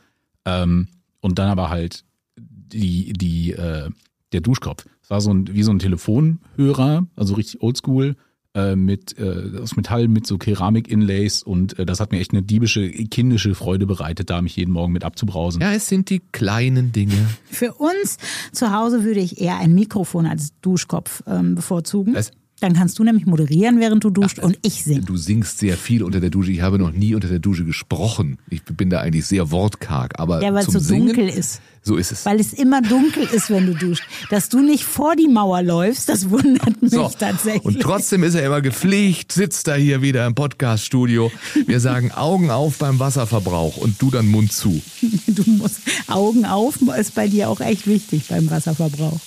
Ähm, 0.43 0.89
und 1.21 1.39
dann 1.39 1.47
aber 1.47 1.69
halt 1.69 2.03
die, 2.35 3.13
die, 3.13 3.53
äh, 3.53 3.89
der 4.33 4.41
Duschkopf. 4.41 4.85
Es 5.01 5.09
war 5.09 5.21
so 5.21 5.33
ein, 5.33 5.47
wie 5.53 5.63
so 5.63 5.71
ein 5.71 5.79
Telefonhörer, 5.79 7.07
also 7.15 7.35
richtig 7.35 7.61
oldschool, 7.61 8.17
äh, 8.57 8.75
mit, 8.75 9.17
äh, 9.19 9.59
aus 9.61 9.75
Metall 9.75 10.07
mit 10.07 10.25
so 10.25 10.39
Keramik-Inlays 10.39 11.43
und 11.43 11.77
äh, 11.77 11.85
das 11.85 11.99
hat 11.99 12.11
mir 12.11 12.19
echt 12.19 12.31
eine 12.31 12.41
diebische, 12.41 12.89
kindische 12.89 13.53
Freude 13.53 13.85
bereitet, 13.85 14.31
da 14.31 14.41
mich 14.41 14.55
jeden 14.55 14.71
Morgen 14.71 14.93
mit 14.93 15.03
abzubrausen. 15.03 15.61
Ja, 15.61 15.71
es 15.73 15.87
sind 15.87 16.09
die 16.09 16.21
kleinen 16.31 16.91
Dinge. 16.91 17.13
Für 17.45 17.73
uns 17.73 18.17
zu 18.51 18.73
Hause 18.73 19.03
würde 19.03 19.19
ich 19.19 19.39
eher 19.39 19.57
ein 19.57 19.75
Mikrofon 19.75 20.25
als 20.25 20.53
Duschkopf 20.61 21.21
ähm, 21.27 21.53
bevorzugen. 21.53 22.15
Was? 22.15 22.31
Dann 22.59 22.73
kannst 22.73 22.97
du 22.97 23.03
nämlich 23.03 23.27
moderieren, 23.27 23.79
während 23.79 24.03
du 24.03 24.09
duscht 24.09 24.39
und 24.39 24.57
ich 24.63 24.83
singe. 24.83 25.01
Du 25.01 25.15
singst 25.15 25.59
sehr 25.59 25.77
viel 25.77 26.01
unter 26.01 26.19
der 26.19 26.31
Dusche. 26.31 26.51
Ich 26.51 26.61
habe 26.61 26.79
noch 26.79 26.91
nie 26.91 27.13
unter 27.13 27.27
der 27.27 27.37
Dusche 27.37 27.65
gesprochen. 27.65 28.39
Ich 28.49 28.63
bin 28.63 28.89
da 28.89 28.99
eigentlich 29.01 29.27
sehr 29.27 29.51
wortkarg. 29.51 30.19
Aber 30.19 30.41
Ja, 30.41 30.51
weil 30.53 30.65
es 30.65 30.73
so 30.73 30.79
Singen, 30.79 31.07
dunkel 31.07 31.29
ist. 31.29 31.61
So 31.83 31.97
ist 31.97 32.11
es. 32.11 32.25
Weil 32.25 32.39
es 32.39 32.53
immer 32.53 32.81
dunkel 32.81 33.23
ist, 33.31 33.51
wenn 33.51 33.67
du 33.67 33.75
duscht. 33.75 34.03
Dass 34.31 34.49
du 34.49 34.59
nicht 34.61 34.83
vor 34.85 35.15
die 35.15 35.27
Mauer 35.27 35.61
läufst, 35.61 36.09
das 36.09 36.31
wundert 36.31 36.81
mich 36.81 36.91
So, 36.91 37.09
tatsächlich. 37.17 37.63
und 37.63 37.79
trotzdem 37.79 38.23
ist 38.23 38.33
er 38.33 38.45
immer 38.45 38.61
gepflegt, 38.61 39.31
sitzt 39.31 39.67
da 39.67 39.75
hier 39.75 40.01
wieder 40.01 40.25
im 40.25 40.33
Podcaststudio. 40.33 41.31
Wir 41.67 41.79
sagen 41.79 42.11
Augen 42.11 42.49
auf 42.49 42.79
beim 42.79 42.99
Wasserverbrauch 42.99 43.77
und 43.77 44.01
du 44.01 44.09
dann 44.09 44.27
Mund 44.27 44.51
zu. 44.51 44.81
Du 45.27 45.43
musst 45.51 45.79
Augen 46.07 46.45
auf, 46.45 46.79
ist 46.97 47.13
bei 47.13 47.27
dir 47.27 47.49
auch 47.49 47.59
echt 47.61 47.85
wichtig 47.85 48.23
beim 48.27 48.49
Wasserverbrauch. 48.49 49.19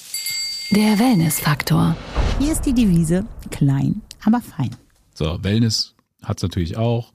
Der 0.72 0.98
Wellnessfaktor. 0.98 1.96
Hier 2.40 2.52
ist 2.52 2.62
die 2.62 2.72
Devise, 2.72 3.26
klein, 3.50 4.00
aber 4.24 4.40
fein. 4.40 4.70
So, 5.12 5.38
Wellness 5.42 5.94
hat 6.22 6.38
es 6.38 6.42
natürlich 6.42 6.78
auch. 6.78 7.12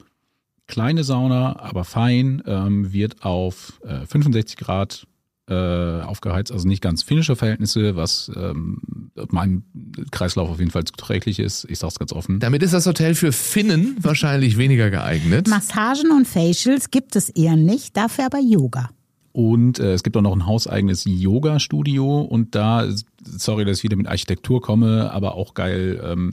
Kleine 0.67 1.03
Sauna, 1.03 1.59
aber 1.59 1.83
fein, 1.83 2.43
ähm, 2.45 2.93
wird 2.93 3.25
auf 3.25 3.79
äh, 3.83 4.05
65 4.05 4.55
Grad 4.55 5.07
äh, 5.49 5.53
aufgeheizt, 5.53 6.51
also 6.51 6.67
nicht 6.67 6.83
ganz 6.83 7.01
finnische 7.01 7.35
Verhältnisse, 7.35 7.95
was 7.95 8.31
ähm, 8.35 9.11
meinem 9.29 9.63
Kreislauf 10.11 10.47
auf 10.47 10.59
jeden 10.59 10.69
Fall 10.69 10.83
zuträglich 10.83 11.39
ist. 11.39 11.65
Ich 11.71 11.79
sag's 11.79 11.97
ganz 11.97 12.13
offen. 12.13 12.39
Damit 12.39 12.61
ist 12.61 12.75
das 12.75 12.85
Hotel 12.85 13.15
für 13.15 13.31
Finnen 13.31 13.97
wahrscheinlich 13.99 14.59
weniger 14.59 14.91
geeignet. 14.91 15.47
Massagen 15.47 16.11
und 16.11 16.27
Facials 16.27 16.91
gibt 16.91 17.15
es 17.15 17.29
eher 17.29 17.55
nicht, 17.55 17.97
dafür 17.97 18.27
aber 18.27 18.39
Yoga. 18.39 18.91
Und 19.35 19.79
äh, 19.79 19.91
es 19.91 20.03
gibt 20.03 20.15
auch 20.15 20.21
noch 20.21 20.33
ein 20.33 20.45
hauseigenes 20.45 21.03
Yoga-Studio. 21.03 22.21
Und 22.21 22.55
da, 22.55 22.87
sorry, 23.21 23.65
dass 23.65 23.79
ich 23.79 23.83
wieder 23.83 23.97
mit 23.97 24.07
Architektur 24.07 24.61
komme, 24.61 25.11
aber 25.11 25.35
auch 25.35 25.53
geil, 25.53 26.01
ähm, 26.05 26.31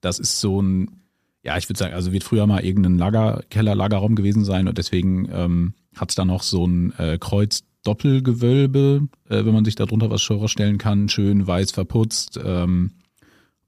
das 0.00 0.18
ist 0.18 0.40
so 0.40 0.62
ein, 0.62 1.02
ja, 1.42 1.58
ich 1.58 1.68
würde 1.68 1.78
sagen, 1.78 1.92
also 1.92 2.12
wird 2.12 2.24
früher 2.24 2.46
mal 2.46 2.64
irgendein 2.64 2.96
Lager, 2.96 3.42
Keller-Lagerraum 3.50 4.14
gewesen 4.16 4.46
sein. 4.46 4.68
Und 4.68 4.78
deswegen 4.78 5.28
ähm, 5.30 5.74
hat 5.94 6.08
es 6.08 6.14
da 6.14 6.24
noch 6.24 6.42
so 6.42 6.66
ein 6.66 6.94
äh, 6.98 7.18
Kreuz-Doppelgewölbe, 7.20 9.08
äh, 9.28 9.44
wenn 9.44 9.52
man 9.52 9.66
sich 9.66 9.74
darunter 9.74 10.08
was 10.08 10.22
vorstellen 10.22 10.78
kann, 10.78 11.10
schön 11.10 11.46
weiß 11.46 11.72
verputzt 11.72 12.40
ähm, 12.42 12.92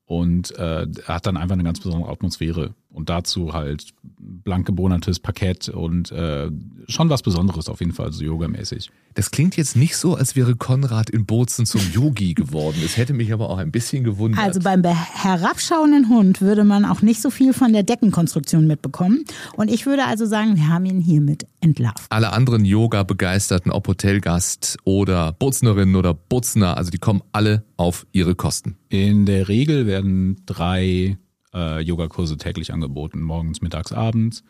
und 0.06 0.50
äh, 0.56 0.86
hat 1.04 1.26
dann 1.26 1.36
einfach 1.36 1.56
eine 1.56 1.64
ganz 1.64 1.80
besondere 1.80 2.10
Atmosphäre 2.10 2.74
und 2.92 3.08
dazu 3.08 3.52
halt 3.52 3.88
blank 4.18 4.66
gebohnertes 4.66 5.18
Parkett 5.18 5.68
und 5.68 6.10
äh, 6.12 6.50
schon 6.88 7.08
was 7.10 7.22
Besonderes 7.22 7.68
auf 7.68 7.80
jeden 7.80 7.92
Fall, 7.92 8.12
so 8.12 8.22
yogamäßig. 8.24 8.90
Das 9.14 9.30
klingt 9.30 9.56
jetzt 9.56 9.76
nicht 9.76 9.96
so, 9.96 10.14
als 10.14 10.36
wäre 10.36 10.56
Konrad 10.56 11.10
in 11.10 11.26
Bozen 11.26 11.66
zum 11.66 11.82
Yogi 11.92 12.32
geworden. 12.32 12.78
Es 12.82 12.96
hätte 12.96 13.12
mich 13.12 13.32
aber 13.32 13.50
auch 13.50 13.58
ein 13.58 13.70
bisschen 13.70 14.04
gewundert. 14.04 14.42
Also 14.42 14.60
beim 14.60 14.80
be- 14.80 14.94
herabschauenden 14.94 16.08
Hund 16.08 16.40
würde 16.40 16.64
man 16.64 16.84
auch 16.86 17.02
nicht 17.02 17.20
so 17.20 17.30
viel 17.30 17.52
von 17.52 17.72
der 17.74 17.82
Deckenkonstruktion 17.82 18.66
mitbekommen. 18.66 19.24
Und 19.54 19.70
ich 19.70 19.84
würde 19.86 20.04
also 20.06 20.24
sagen, 20.24 20.56
wir 20.56 20.68
haben 20.68 20.86
ihn 20.86 21.00
hiermit 21.00 21.46
entlarvt. 21.60 22.06
alle 22.08 22.32
anderen 22.32 22.64
Yoga-Begeisterten, 22.64 23.70
ob 23.70 23.86
Hotelgast 23.88 24.78
oder 24.84 25.32
Boznerin 25.32 25.94
oder 25.94 26.14
Bozner, 26.14 26.76
also 26.76 26.90
die 26.90 26.98
kommen 26.98 27.22
alle 27.32 27.64
auf 27.76 28.06
ihre 28.12 28.34
Kosten. 28.34 28.76
In 28.88 29.26
der 29.26 29.48
Regel 29.48 29.86
werden 29.86 30.42
drei 30.46 31.18
äh, 31.54 31.80
Yogakurse 31.80 32.36
täglich 32.36 32.72
angeboten, 32.72 33.20
morgens, 33.20 33.60
mittags, 33.60 33.92
abends, 33.92 34.42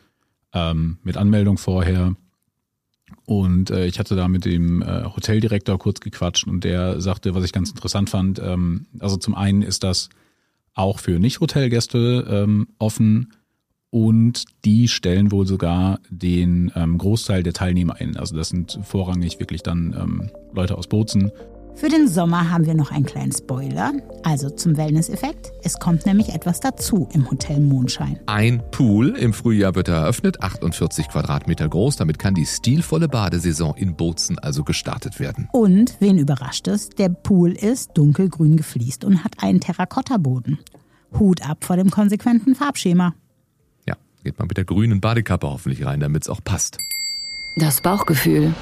ähm, 0.52 0.98
mit 1.02 1.16
Anmeldung 1.16 1.58
vorher. 1.58 2.14
Und 3.24 3.70
äh, 3.70 3.86
ich 3.86 3.98
hatte 3.98 4.16
da 4.16 4.28
mit 4.28 4.44
dem 4.44 4.82
äh, 4.82 5.04
Hoteldirektor 5.04 5.78
kurz 5.78 6.00
gequatscht 6.00 6.46
und 6.46 6.64
der 6.64 7.00
sagte, 7.00 7.34
was 7.34 7.44
ich 7.44 7.52
ganz 7.52 7.70
interessant 7.70 8.10
fand, 8.10 8.38
ähm, 8.38 8.86
also 8.98 9.16
zum 9.16 9.34
einen 9.34 9.62
ist 9.62 9.84
das 9.84 10.08
auch 10.74 10.98
für 10.98 11.18
Nicht-Hotelgäste 11.18 12.26
ähm, 12.28 12.68
offen 12.78 13.32
und 13.90 14.44
die 14.64 14.88
stellen 14.88 15.30
wohl 15.30 15.46
sogar 15.46 16.00
den 16.08 16.72
ähm, 16.74 16.96
Großteil 16.96 17.42
der 17.42 17.52
Teilnehmer 17.52 17.96
ein. 17.96 18.16
Also 18.16 18.34
das 18.34 18.48
sind 18.48 18.78
vorrangig 18.82 19.38
wirklich 19.38 19.62
dann 19.62 19.94
ähm, 19.98 20.30
Leute 20.54 20.78
aus 20.78 20.86
Bozen, 20.86 21.30
Für 21.74 21.88
den 21.88 22.06
Sommer 22.06 22.50
haben 22.50 22.66
wir 22.66 22.74
noch 22.74 22.92
einen 22.92 23.06
kleinen 23.06 23.32
Spoiler, 23.32 23.92
also 24.22 24.50
zum 24.50 24.76
Wellness-Effekt. 24.76 25.52
Es 25.64 25.78
kommt 25.78 26.06
nämlich 26.06 26.28
etwas 26.28 26.60
dazu 26.60 27.08
im 27.12 27.28
Hotel 27.30 27.60
Mondschein. 27.60 28.20
Ein 28.26 28.62
Pool 28.70 29.16
im 29.16 29.32
Frühjahr 29.32 29.74
wird 29.74 29.88
eröffnet, 29.88 30.42
48 30.42 31.08
Quadratmeter 31.08 31.68
groß. 31.68 31.96
Damit 31.96 32.18
kann 32.18 32.34
die 32.34 32.46
stilvolle 32.46 33.08
Badesaison 33.08 33.74
in 33.76 33.96
Bozen 33.96 34.38
also 34.38 34.62
gestartet 34.62 35.18
werden. 35.18 35.48
Und, 35.52 35.96
wen 35.98 36.18
überrascht 36.18 36.68
es, 36.68 36.90
der 36.90 37.08
Pool 37.08 37.52
ist 37.52 37.90
dunkelgrün 37.94 38.56
gefliest 38.56 39.04
und 39.04 39.24
hat 39.24 39.42
einen 39.42 39.60
Terrakottaboden. 39.60 40.58
Hut 41.18 41.42
ab 41.48 41.64
vor 41.64 41.76
dem 41.76 41.90
konsequenten 41.90 42.54
Farbschema. 42.54 43.14
Ja, 43.88 43.96
geht 44.22 44.38
man 44.38 44.46
mit 44.46 44.56
der 44.56 44.64
grünen 44.64 45.00
Badekappe 45.00 45.48
hoffentlich 45.48 45.84
rein, 45.84 46.00
damit 46.00 46.22
es 46.22 46.28
auch 46.28 46.44
passt. 46.44 46.78
Das 47.56 47.80
Bauchgefühl. 47.80 48.54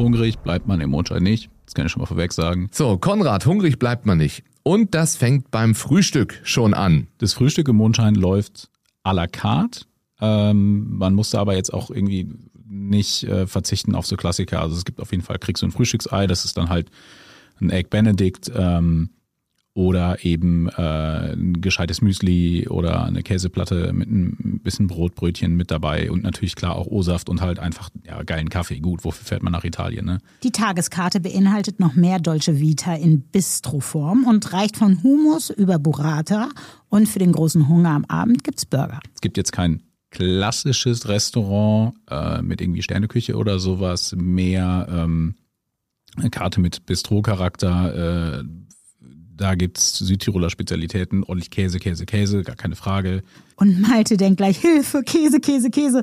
Hungrig 0.00 0.38
bleibt 0.38 0.66
man 0.66 0.80
im 0.80 0.90
Mondschein 0.90 1.22
nicht. 1.22 1.50
Das 1.66 1.74
kann 1.74 1.86
ich 1.86 1.92
schon 1.92 2.00
mal 2.00 2.06
vorweg 2.06 2.32
sagen. 2.32 2.68
So, 2.72 2.98
Konrad, 2.98 3.46
hungrig 3.46 3.78
bleibt 3.78 4.06
man 4.06 4.18
nicht. 4.18 4.42
Und 4.62 4.94
das 4.94 5.16
fängt 5.16 5.50
beim 5.50 5.74
Frühstück 5.74 6.40
schon 6.42 6.74
an. 6.74 7.06
Das 7.18 7.32
Frühstück 7.32 7.68
im 7.68 7.76
Mondschein 7.76 8.14
läuft 8.14 8.70
à 9.04 9.12
la 9.12 9.26
carte. 9.26 9.82
Ähm, 10.20 10.96
man 10.98 11.14
musste 11.14 11.38
aber 11.38 11.54
jetzt 11.54 11.72
auch 11.72 11.90
irgendwie 11.90 12.28
nicht 12.66 13.24
äh, 13.24 13.46
verzichten 13.46 13.94
auf 13.94 14.06
so 14.06 14.16
Klassiker. 14.16 14.60
Also 14.62 14.76
es 14.76 14.84
gibt 14.84 15.00
auf 15.00 15.10
jeden 15.10 15.22
Fall, 15.22 15.38
kriegst 15.38 15.62
du 15.62 15.66
ein 15.66 15.72
Frühstücksei, 15.72 16.26
das 16.26 16.44
ist 16.44 16.56
dann 16.56 16.68
halt 16.68 16.90
ein 17.60 17.70
Egg 17.70 17.88
Benedict 17.90 18.50
ähm, 18.54 19.10
oder 19.74 20.24
eben 20.24 20.68
äh, 20.68 21.32
ein 21.32 21.60
gescheites 21.60 22.02
Müsli 22.02 22.66
oder 22.68 23.04
eine 23.04 23.22
Käseplatte 23.22 23.92
mit 23.92 24.10
ein 24.10 24.60
bisschen 24.62 24.88
Brotbrötchen 24.88 25.54
mit 25.54 25.70
dabei 25.70 26.10
und 26.10 26.24
natürlich 26.24 26.56
klar 26.56 26.74
auch 26.74 26.86
O-Saft 26.86 27.28
und 27.28 27.40
halt 27.40 27.60
einfach 27.60 27.90
ja, 28.04 28.22
geilen 28.24 28.48
Kaffee. 28.48 28.80
Gut, 28.80 29.04
wofür 29.04 29.24
fährt 29.24 29.42
man 29.42 29.52
nach 29.52 29.64
Italien, 29.64 30.04
ne? 30.06 30.18
Die 30.42 30.50
Tageskarte 30.50 31.20
beinhaltet 31.20 31.78
noch 31.78 31.94
mehr 31.94 32.18
Dolce 32.18 32.58
Vita 32.58 32.94
in 32.94 33.20
Bistroform 33.20 34.24
und 34.24 34.52
reicht 34.52 34.76
von 34.76 35.02
Hummus 35.02 35.50
über 35.50 35.78
Burrata 35.78 36.48
und 36.88 37.08
für 37.08 37.20
den 37.20 37.32
großen 37.32 37.68
Hunger 37.68 37.90
am 37.90 38.04
Abend 38.06 38.42
gibt's 38.42 38.66
Burger. 38.66 39.00
Es 39.14 39.20
gibt 39.20 39.36
jetzt 39.36 39.52
kein 39.52 39.82
klassisches 40.10 41.08
Restaurant 41.08 41.94
äh, 42.10 42.42
mit 42.42 42.60
irgendwie 42.60 42.82
Sterneküche 42.82 43.36
oder 43.36 43.60
sowas, 43.60 44.14
mehr 44.16 44.88
ähm, 44.90 45.36
eine 46.16 46.30
Karte 46.30 46.60
mit 46.60 46.86
Bistro-Charakter. 46.86 48.40
Äh, 48.40 48.44
da 49.40 49.54
gibt's 49.54 49.96
Südtiroler 49.96 50.50
Spezialitäten, 50.50 51.24
ordentlich 51.24 51.50
Käse, 51.50 51.78
Käse, 51.78 52.04
Käse, 52.04 52.42
gar 52.42 52.56
keine 52.56 52.76
Frage. 52.76 53.22
Und 53.56 53.80
Malte 53.80 54.18
denkt 54.18 54.36
gleich, 54.36 54.58
Hilfe, 54.58 55.02
Käse, 55.02 55.40
Käse, 55.40 55.70
Käse. 55.70 56.02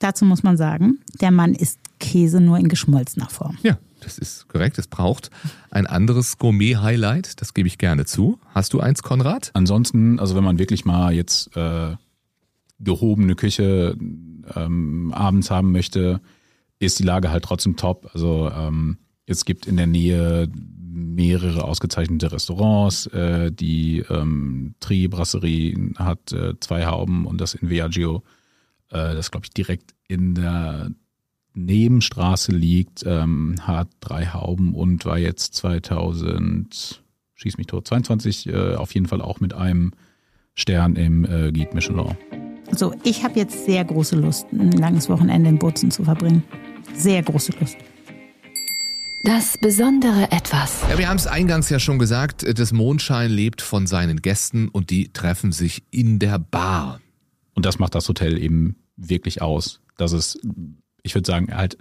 Dazu 0.00 0.24
muss 0.24 0.42
man 0.42 0.56
sagen, 0.56 0.98
der 1.20 1.30
Mann 1.30 1.54
isst 1.54 1.78
Käse 2.00 2.40
nur 2.40 2.58
in 2.58 2.68
geschmolzener 2.68 3.28
Form. 3.28 3.58
Ja, 3.62 3.78
das 4.00 4.18
ist 4.18 4.48
korrekt. 4.48 4.76
Es 4.78 4.88
braucht 4.88 5.30
ein 5.70 5.86
anderes 5.86 6.38
Gourmet-Highlight. 6.38 7.40
Das 7.40 7.54
gebe 7.54 7.68
ich 7.68 7.78
gerne 7.78 8.06
zu. 8.06 8.40
Hast 8.54 8.72
du 8.72 8.80
eins, 8.80 9.02
Konrad? 9.02 9.50
Ansonsten, 9.54 10.18
also 10.18 10.34
wenn 10.34 10.44
man 10.44 10.58
wirklich 10.58 10.84
mal 10.84 11.14
jetzt 11.14 11.56
äh, 11.56 11.94
gehobene 12.80 13.36
Küche 13.36 13.96
ähm, 14.56 15.12
abends 15.14 15.50
haben 15.50 15.70
möchte, 15.70 16.20
ist 16.80 16.98
die 16.98 17.04
Lage 17.04 17.30
halt 17.30 17.44
trotzdem 17.44 17.76
top. 17.76 18.10
Also 18.12 18.50
ähm, 18.52 18.98
es 19.26 19.44
gibt 19.44 19.66
in 19.66 19.76
der 19.76 19.86
Nähe 19.86 20.48
mehrere 20.90 21.64
ausgezeichnete 21.64 22.32
Restaurants. 22.32 23.06
Äh, 23.06 23.52
die 23.52 24.04
ähm, 24.08 24.74
Tri 24.80 25.08
Brasserie 25.08 25.92
hat 25.96 26.32
äh, 26.32 26.54
zwei 26.60 26.86
Hauben 26.86 27.26
und 27.26 27.40
das 27.40 27.54
in 27.54 27.70
Viaggio, 27.70 28.22
äh, 28.90 29.14
das 29.14 29.30
glaube 29.30 29.46
ich 29.46 29.50
direkt 29.50 29.94
in 30.06 30.34
der 30.34 30.90
Nebenstraße 31.54 32.52
liegt, 32.52 33.04
ähm, 33.06 33.56
hat 33.60 33.88
drei 34.00 34.26
Hauben 34.26 34.74
und 34.74 35.04
war 35.04 35.18
jetzt 35.18 35.54
2000 35.54 37.02
schieß 37.38 37.56
mich 37.56 37.66
tot. 37.66 37.86
22 37.86 38.48
äh, 38.48 38.74
auf 38.74 38.92
jeden 38.94 39.06
Fall 39.06 39.22
auch 39.22 39.40
mit 39.40 39.54
einem 39.54 39.92
Stern 40.54 40.96
im 40.96 41.24
äh, 41.24 41.52
Guide 41.52 41.70
Michelin. 41.72 42.16
So, 42.72 42.92
ich 43.04 43.24
habe 43.24 43.38
jetzt 43.38 43.64
sehr 43.64 43.84
große 43.84 44.16
Lust, 44.16 44.46
ein 44.52 44.72
langes 44.72 45.08
Wochenende 45.08 45.48
in 45.48 45.58
Bozen 45.58 45.90
zu 45.90 46.04
verbringen. 46.04 46.42
Sehr 46.94 47.22
große 47.22 47.52
Lust. 47.60 47.76
Das 49.24 49.58
besondere 49.58 50.30
Etwas. 50.30 50.82
Ja, 50.88 50.98
wir 50.98 51.08
haben 51.08 51.16
es 51.16 51.26
eingangs 51.26 51.68
ja 51.70 51.78
schon 51.78 51.98
gesagt, 51.98 52.46
das 52.58 52.72
Mondschein 52.72 53.30
lebt 53.30 53.62
von 53.62 53.86
seinen 53.86 54.22
Gästen 54.22 54.68
und 54.68 54.90
die 54.90 55.12
treffen 55.12 55.52
sich 55.52 55.82
in 55.90 56.18
der 56.18 56.38
Bar. 56.38 57.00
Und 57.54 57.66
das 57.66 57.78
macht 57.78 57.94
das 57.94 58.08
Hotel 58.08 58.38
eben 58.38 58.76
wirklich 58.96 59.42
aus, 59.42 59.80
dass 59.96 60.12
es, 60.12 60.38
ich 61.02 61.14
würde 61.14 61.26
sagen, 61.26 61.54
halt 61.54 61.78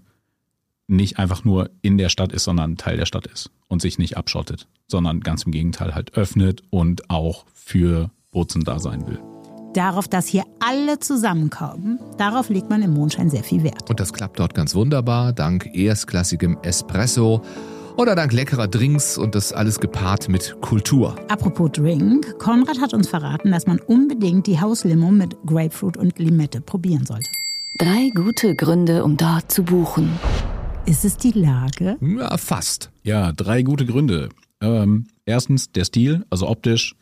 nicht 0.88 1.20
einfach 1.20 1.44
nur 1.44 1.70
in 1.82 1.98
der 1.98 2.10
Stadt 2.10 2.32
ist, 2.32 2.46
sondern 2.46 2.78
Teil 2.78 2.98
der 2.98 3.06
Stadt 3.06 3.28
ist 3.28 3.52
und 3.68 3.82
sich 3.82 4.00
nicht 4.00 4.18
abschottet, 4.18 4.68
sondern 4.88 5.20
ganz 5.20 5.44
im 5.44 5.52
Gegenteil 5.52 5.94
halt 5.94 6.16
öffnet 6.16 6.64
und 6.70 7.10
auch 7.10 7.46
für 7.54 8.10
Bozen 8.32 8.64
da 8.64 8.80
sein 8.80 9.06
will. 9.06 9.20
Darauf, 9.74 10.08
dass 10.08 10.28
hier 10.28 10.44
alle 10.60 11.00
zusammenkommen, 11.00 12.00
darauf 12.18 12.50
legt 12.50 12.70
man 12.70 12.82
im 12.82 12.94
Mondschein 12.94 13.30
sehr 13.30 13.44
viel 13.44 13.64
Wert. 13.64 13.90
Und 13.90 14.00
das 14.00 14.14
klappt 14.14 14.40
dort 14.40 14.54
ganz 14.54 14.74
wunderbar, 14.74 15.34
dank 15.34 15.70
erstklassigem 15.76 16.58
Espresso 16.64 17.42
oder 17.98 18.16
dank 18.16 18.32
leckerer 18.32 18.68
Drinks 18.68 19.18
und 19.18 19.36
das 19.36 19.52
alles 19.52 19.80
gepaart 19.80 20.30
mit 20.30 20.56
Kultur. 20.62 21.16
Apropos 21.30 21.72
Drink, 21.72 22.38
Konrad 22.40 22.80
hat 22.80 22.94
uns 22.94 23.08
verraten, 23.08 23.52
dass 23.52 23.68
man 23.68 23.80
unbedingt 23.80 24.48
die 24.48 24.60
Hauslimo 24.60 25.12
mit 25.12 25.36
Grapefruit 25.46 25.98
und 25.98 26.18
Limette 26.20 26.62
probieren 26.62 27.06
sollte. 27.06 27.30
Drei 27.80 28.10
gute 28.16 28.56
Gründe, 28.56 29.04
um 29.04 29.18
dort 29.18 29.52
zu 29.52 29.64
buchen. 29.64 30.12
Ist 30.86 31.06
es 31.06 31.18
die 31.18 31.32
Lage? 31.32 31.98
Ja, 32.02 32.38
fast. 32.38 32.90
Ja, 33.04 33.32
drei 33.34 33.62
gute 33.62 33.86
Gründe. 33.86 34.30
Ähm, 34.62 35.08
erstens 35.26 35.72
der 35.72 35.86
Stil, 35.86 36.26
also 36.30 36.48
optisch. 36.48 36.96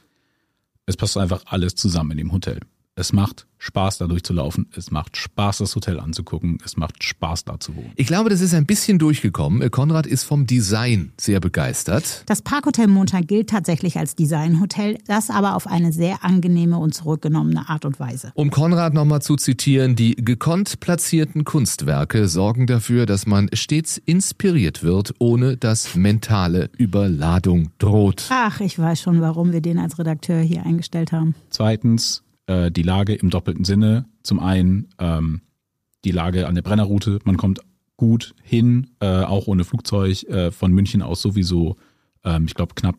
Es 0.87 0.97
passt 0.97 1.17
einfach 1.17 1.41
alles 1.45 1.75
zusammen 1.75 2.11
in 2.11 2.17
dem 2.17 2.31
Hotel. 2.31 2.59
Es 2.97 3.11
macht 3.11 3.45
Spaß, 3.57 3.97
da 3.97 4.07
durchzulaufen. 4.07 4.67
Es 4.73 4.89
macht 4.89 5.17
Spaß, 5.17 5.57
das 5.57 5.75
Hotel 5.75 5.99
anzugucken. 5.99 6.59
Es 6.63 6.77
macht 6.77 7.03
Spaß, 7.03 7.43
da 7.43 7.59
zu 7.59 7.75
wohnen. 7.75 7.91
Ich 7.97 8.07
glaube, 8.07 8.29
das 8.29 8.39
ist 8.39 8.53
ein 8.53 8.65
bisschen 8.65 8.99
durchgekommen. 8.99 9.69
Konrad 9.69 10.07
ist 10.07 10.23
vom 10.23 10.47
Design 10.47 11.11
sehr 11.19 11.41
begeistert. 11.41 12.23
Das 12.27 12.41
Parkhotel 12.41 12.87
Mondschein 12.87 13.27
gilt 13.27 13.49
tatsächlich 13.49 13.97
als 13.97 14.15
Designhotel, 14.15 14.97
das 15.07 15.29
aber 15.29 15.57
auf 15.57 15.67
eine 15.67 15.91
sehr 15.91 16.23
angenehme 16.23 16.77
und 16.77 16.93
zurückgenommene 16.93 17.67
Art 17.67 17.83
und 17.83 17.99
Weise. 17.99 18.31
Um 18.33 18.49
Konrad 18.49 18.93
nochmal 18.93 19.21
zu 19.21 19.35
zitieren, 19.35 19.97
die 19.97 20.15
gekonnt 20.15 20.79
platzierten 20.79 21.43
Kunstwerke 21.43 22.29
sorgen 22.29 22.65
dafür, 22.65 23.05
dass 23.05 23.25
man 23.25 23.49
stets 23.51 23.97
inspiriert 23.97 24.83
wird, 24.83 25.15
ohne 25.19 25.57
dass 25.57 25.95
mentale 25.95 26.69
Überladung 26.77 27.71
droht. 27.79 28.27
Ach, 28.29 28.61
ich 28.61 28.79
weiß 28.79 29.01
schon, 29.01 29.19
warum 29.19 29.51
wir 29.51 29.61
den 29.61 29.79
als 29.79 29.99
Redakteur 29.99 30.39
hier 30.39 30.65
eingestellt 30.65 31.11
haben. 31.11 31.35
Zweitens, 31.49 32.24
äh, 32.47 32.71
die 32.71 32.83
Lage 32.83 33.13
im 33.15 33.29
doppelten 33.29 33.65
Sinne. 33.65 34.05
Zum 34.23 34.39
einen 34.39 34.89
ähm, 34.99 35.41
die 36.03 36.11
Lage 36.11 36.47
an 36.47 36.55
der 36.55 36.61
Brennerroute. 36.61 37.19
Man 37.23 37.37
kommt 37.37 37.59
gut 37.97 38.35
hin, 38.43 38.91
äh, 38.99 39.23
auch 39.23 39.47
ohne 39.47 39.63
Flugzeug, 39.63 40.23
äh, 40.23 40.51
von 40.51 40.71
München 40.71 41.01
aus 41.01 41.21
sowieso, 41.21 41.77
ähm, 42.23 42.45
ich 42.45 42.53
glaube, 42.53 42.75
knapp, 42.75 42.95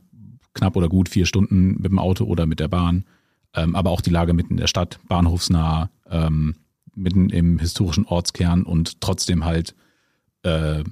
knapp 0.54 0.76
oder 0.76 0.88
gut 0.88 1.08
vier 1.08 1.26
Stunden 1.26 1.74
mit 1.74 1.86
dem 1.86 1.98
Auto 1.98 2.24
oder 2.24 2.46
mit 2.46 2.60
der 2.60 2.68
Bahn. 2.68 3.04
Ähm, 3.54 3.74
aber 3.74 3.90
auch 3.90 4.00
die 4.00 4.10
Lage 4.10 4.34
mitten 4.34 4.52
in 4.52 4.58
der 4.58 4.66
Stadt, 4.66 4.98
bahnhofsnah, 5.08 5.90
ähm, 6.10 6.56
mitten 6.94 7.30
im 7.30 7.58
historischen 7.58 8.06
Ortskern 8.06 8.62
und 8.62 9.00
trotzdem 9.00 9.44
halt 9.44 9.74
äh, 10.42 10.82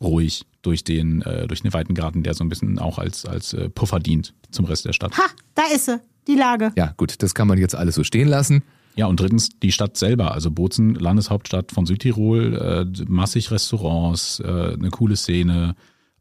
ruhig 0.00 0.46
durch 0.62 0.84
den, 0.84 1.22
äh, 1.22 1.46
durch 1.46 1.62
den 1.62 1.72
weiten 1.72 1.94
Garten, 1.94 2.22
der 2.22 2.34
so 2.34 2.44
ein 2.44 2.48
bisschen 2.48 2.78
auch 2.78 2.98
als, 2.98 3.26
als 3.26 3.52
äh, 3.52 3.68
Puffer 3.68 4.00
dient 4.00 4.34
zum 4.50 4.64
Rest 4.64 4.84
der 4.86 4.92
Stadt. 4.92 5.16
Ha, 5.16 5.26
da 5.54 5.62
ist 5.74 5.86
sie, 5.86 6.00
die 6.30 6.38
Lage. 6.38 6.72
Ja, 6.76 6.94
gut, 6.96 7.22
das 7.22 7.34
kann 7.34 7.48
man 7.48 7.58
jetzt 7.58 7.74
alles 7.74 7.94
so 7.94 8.04
stehen 8.04 8.28
lassen. 8.28 8.62
Ja, 8.96 9.06
und 9.06 9.20
drittens 9.20 9.50
die 9.60 9.72
Stadt 9.72 9.96
selber, 9.96 10.32
also 10.32 10.50
Bozen, 10.50 10.94
Landeshauptstadt 10.94 11.72
von 11.72 11.86
Südtirol, 11.86 12.54
äh, 12.56 13.04
massig 13.08 13.50
Restaurants, 13.50 14.40
äh, 14.40 14.74
eine 14.74 14.90
coole 14.90 15.16
Szene, 15.16 15.74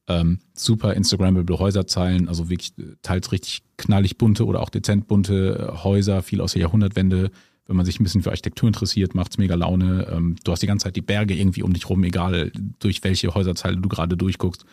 ähm, 0.07 0.39
super 0.53 0.93
Instagrammable 0.93 1.57
Häuserzeilen, 1.57 2.27
also 2.27 2.49
wirklich 2.49 2.73
teils 3.01 3.31
richtig 3.31 3.61
knallig 3.77 4.17
bunte 4.17 4.45
oder 4.45 4.61
auch 4.61 4.69
dezent 4.69 5.07
bunte 5.07 5.71
äh, 5.73 5.83
Häuser, 5.83 6.21
viel 6.21 6.41
aus 6.41 6.53
der 6.53 6.61
Jahrhundertwende. 6.63 7.31
Wenn 7.67 7.75
man 7.75 7.85
sich 7.85 7.99
ein 7.99 8.03
bisschen 8.03 8.23
für 8.23 8.31
Architektur 8.31 8.67
interessiert, 8.67 9.13
macht's 9.13 9.37
mega 9.37 9.55
Laune. 9.55 10.07
Ähm, 10.11 10.35
du 10.43 10.51
hast 10.51 10.61
die 10.61 10.67
ganze 10.67 10.85
Zeit 10.85 10.95
die 10.95 11.01
Berge 11.01 11.35
irgendwie 11.35 11.63
um 11.63 11.73
dich 11.73 11.87
rum, 11.89 12.03
egal 12.03 12.51
durch 12.79 13.03
welche 13.03 13.33
Häuserzeile 13.33 13.77
du 13.77 13.87
gerade 13.87 14.17
durchguckst. 14.17 14.65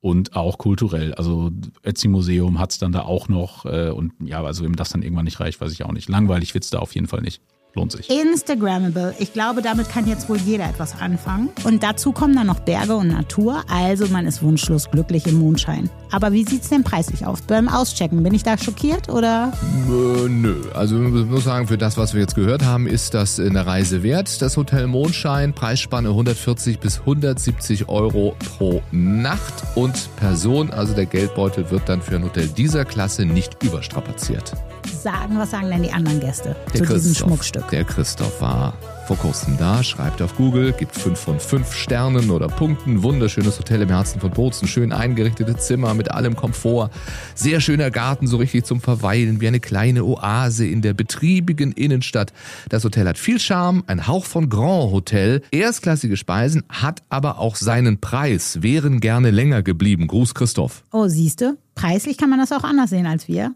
Und 0.00 0.36
auch 0.36 0.58
kulturell. 0.58 1.14
Also 1.14 1.50
Ötzi-Museum 1.84 2.58
hat's 2.58 2.78
dann 2.78 2.92
da 2.92 3.02
auch 3.02 3.28
noch. 3.28 3.64
Äh, 3.64 3.90
und 3.90 4.12
ja, 4.20 4.42
also 4.42 4.64
wenn 4.64 4.72
das 4.74 4.90
dann 4.90 5.02
irgendwann 5.02 5.24
nicht 5.24 5.40
reicht, 5.40 5.60
weiß 5.60 5.72
ich 5.72 5.84
auch 5.84 5.92
nicht. 5.92 6.08
Langweilig 6.08 6.54
wird's 6.54 6.70
da 6.70 6.78
auf 6.78 6.94
jeden 6.94 7.08
Fall 7.08 7.22
nicht. 7.22 7.40
Lohnt 7.76 7.92
sich. 7.92 8.08
Instagrammable. 8.08 9.14
Ich 9.18 9.34
glaube, 9.34 9.60
damit 9.60 9.90
kann 9.90 10.08
jetzt 10.08 10.30
wohl 10.30 10.38
jeder 10.38 10.64
etwas 10.64 10.98
anfangen. 10.98 11.50
Und 11.64 11.82
dazu 11.82 12.10
kommen 12.10 12.34
dann 12.34 12.46
noch 12.46 12.60
Berge 12.60 12.96
und 12.96 13.08
Natur. 13.08 13.62
Also 13.68 14.06
man 14.08 14.26
ist 14.26 14.42
wunschlos 14.42 14.90
glücklich 14.90 15.26
im 15.26 15.38
Mondschein. 15.38 15.90
Aber 16.10 16.32
wie 16.32 16.44
sieht's 16.44 16.70
denn 16.70 16.84
preislich 16.84 17.26
aus? 17.26 17.42
Beim 17.42 17.68
Auschecken, 17.68 18.22
bin 18.22 18.32
ich 18.32 18.42
da 18.42 18.56
schockiert 18.56 19.10
oder? 19.10 19.52
Äh, 19.88 20.28
nö, 20.28 20.62
also 20.72 21.02
ich 21.02 21.26
muss 21.26 21.44
sagen, 21.44 21.68
für 21.68 21.76
das, 21.76 21.98
was 21.98 22.14
wir 22.14 22.22
jetzt 22.22 22.34
gehört 22.34 22.64
haben, 22.64 22.86
ist 22.86 23.12
das 23.12 23.38
eine 23.38 23.66
Reise 23.66 24.02
wert. 24.02 24.40
Das 24.40 24.56
Hotel 24.56 24.86
Mondschein, 24.86 25.52
Preisspanne 25.52 26.08
140 26.08 26.78
bis 26.78 27.00
170 27.00 27.90
Euro 27.90 28.36
pro 28.56 28.82
Nacht 28.90 29.52
und 29.74 30.08
Person. 30.16 30.70
Also 30.70 30.94
der 30.94 31.04
Geldbeutel 31.04 31.70
wird 31.70 31.88
dann 31.90 32.00
für 32.00 32.16
ein 32.16 32.24
Hotel 32.24 32.48
dieser 32.48 32.86
Klasse 32.86 33.26
nicht 33.26 33.62
überstrapaziert. 33.62 34.54
Sagen, 34.86 35.38
was 35.38 35.50
sagen 35.50 35.70
denn 35.70 35.82
die 35.82 35.92
anderen 35.92 36.20
Gäste 36.20 36.56
Der 36.72 36.84
zu 36.84 36.94
diesem 36.94 37.14
Schmuckstück? 37.14 37.68
Der 37.68 37.84
Christoph 37.84 38.40
war 38.40 38.74
vor 39.06 39.18
kurzem 39.18 39.56
da, 39.56 39.84
schreibt 39.84 40.20
auf 40.20 40.34
Google, 40.34 40.72
gibt 40.72 40.96
5 40.96 41.16
von 41.16 41.38
5 41.38 41.72
Sternen 41.72 42.30
oder 42.30 42.48
Punkten. 42.48 43.04
Wunderschönes 43.04 43.56
Hotel 43.56 43.82
im 43.82 43.88
Herzen 43.88 44.18
von 44.20 44.32
Bozen, 44.32 44.66
schön 44.66 44.92
eingerichtete 44.92 45.56
Zimmer 45.56 45.94
mit 45.94 46.10
allem 46.10 46.34
Komfort. 46.34 46.90
Sehr 47.36 47.60
schöner 47.60 47.92
Garten, 47.92 48.26
so 48.26 48.36
richtig 48.36 48.64
zum 48.64 48.80
Verweilen, 48.80 49.40
wie 49.40 49.46
eine 49.46 49.60
kleine 49.60 50.04
Oase 50.04 50.66
in 50.66 50.82
der 50.82 50.92
betriebigen 50.92 51.70
Innenstadt. 51.70 52.32
Das 52.68 52.82
Hotel 52.82 53.06
hat 53.06 53.16
viel 53.16 53.38
Charme, 53.38 53.84
ein 53.86 54.08
Hauch 54.08 54.24
von 54.24 54.48
Grand 54.48 54.90
Hotel, 54.90 55.42
erstklassige 55.52 56.16
Speisen, 56.16 56.64
hat 56.68 57.04
aber 57.08 57.38
auch 57.38 57.54
seinen 57.54 58.00
Preis, 58.00 58.58
wären 58.62 58.98
gerne 58.98 59.30
länger 59.30 59.62
geblieben. 59.62 60.08
Gruß 60.08 60.34
Christoph. 60.34 60.82
Oh, 60.90 61.06
siehste, 61.06 61.58
preislich 61.76 62.18
kann 62.18 62.30
man 62.30 62.40
das 62.40 62.50
auch 62.50 62.64
anders 62.64 62.90
sehen 62.90 63.06
als 63.06 63.28
wir. 63.28 63.54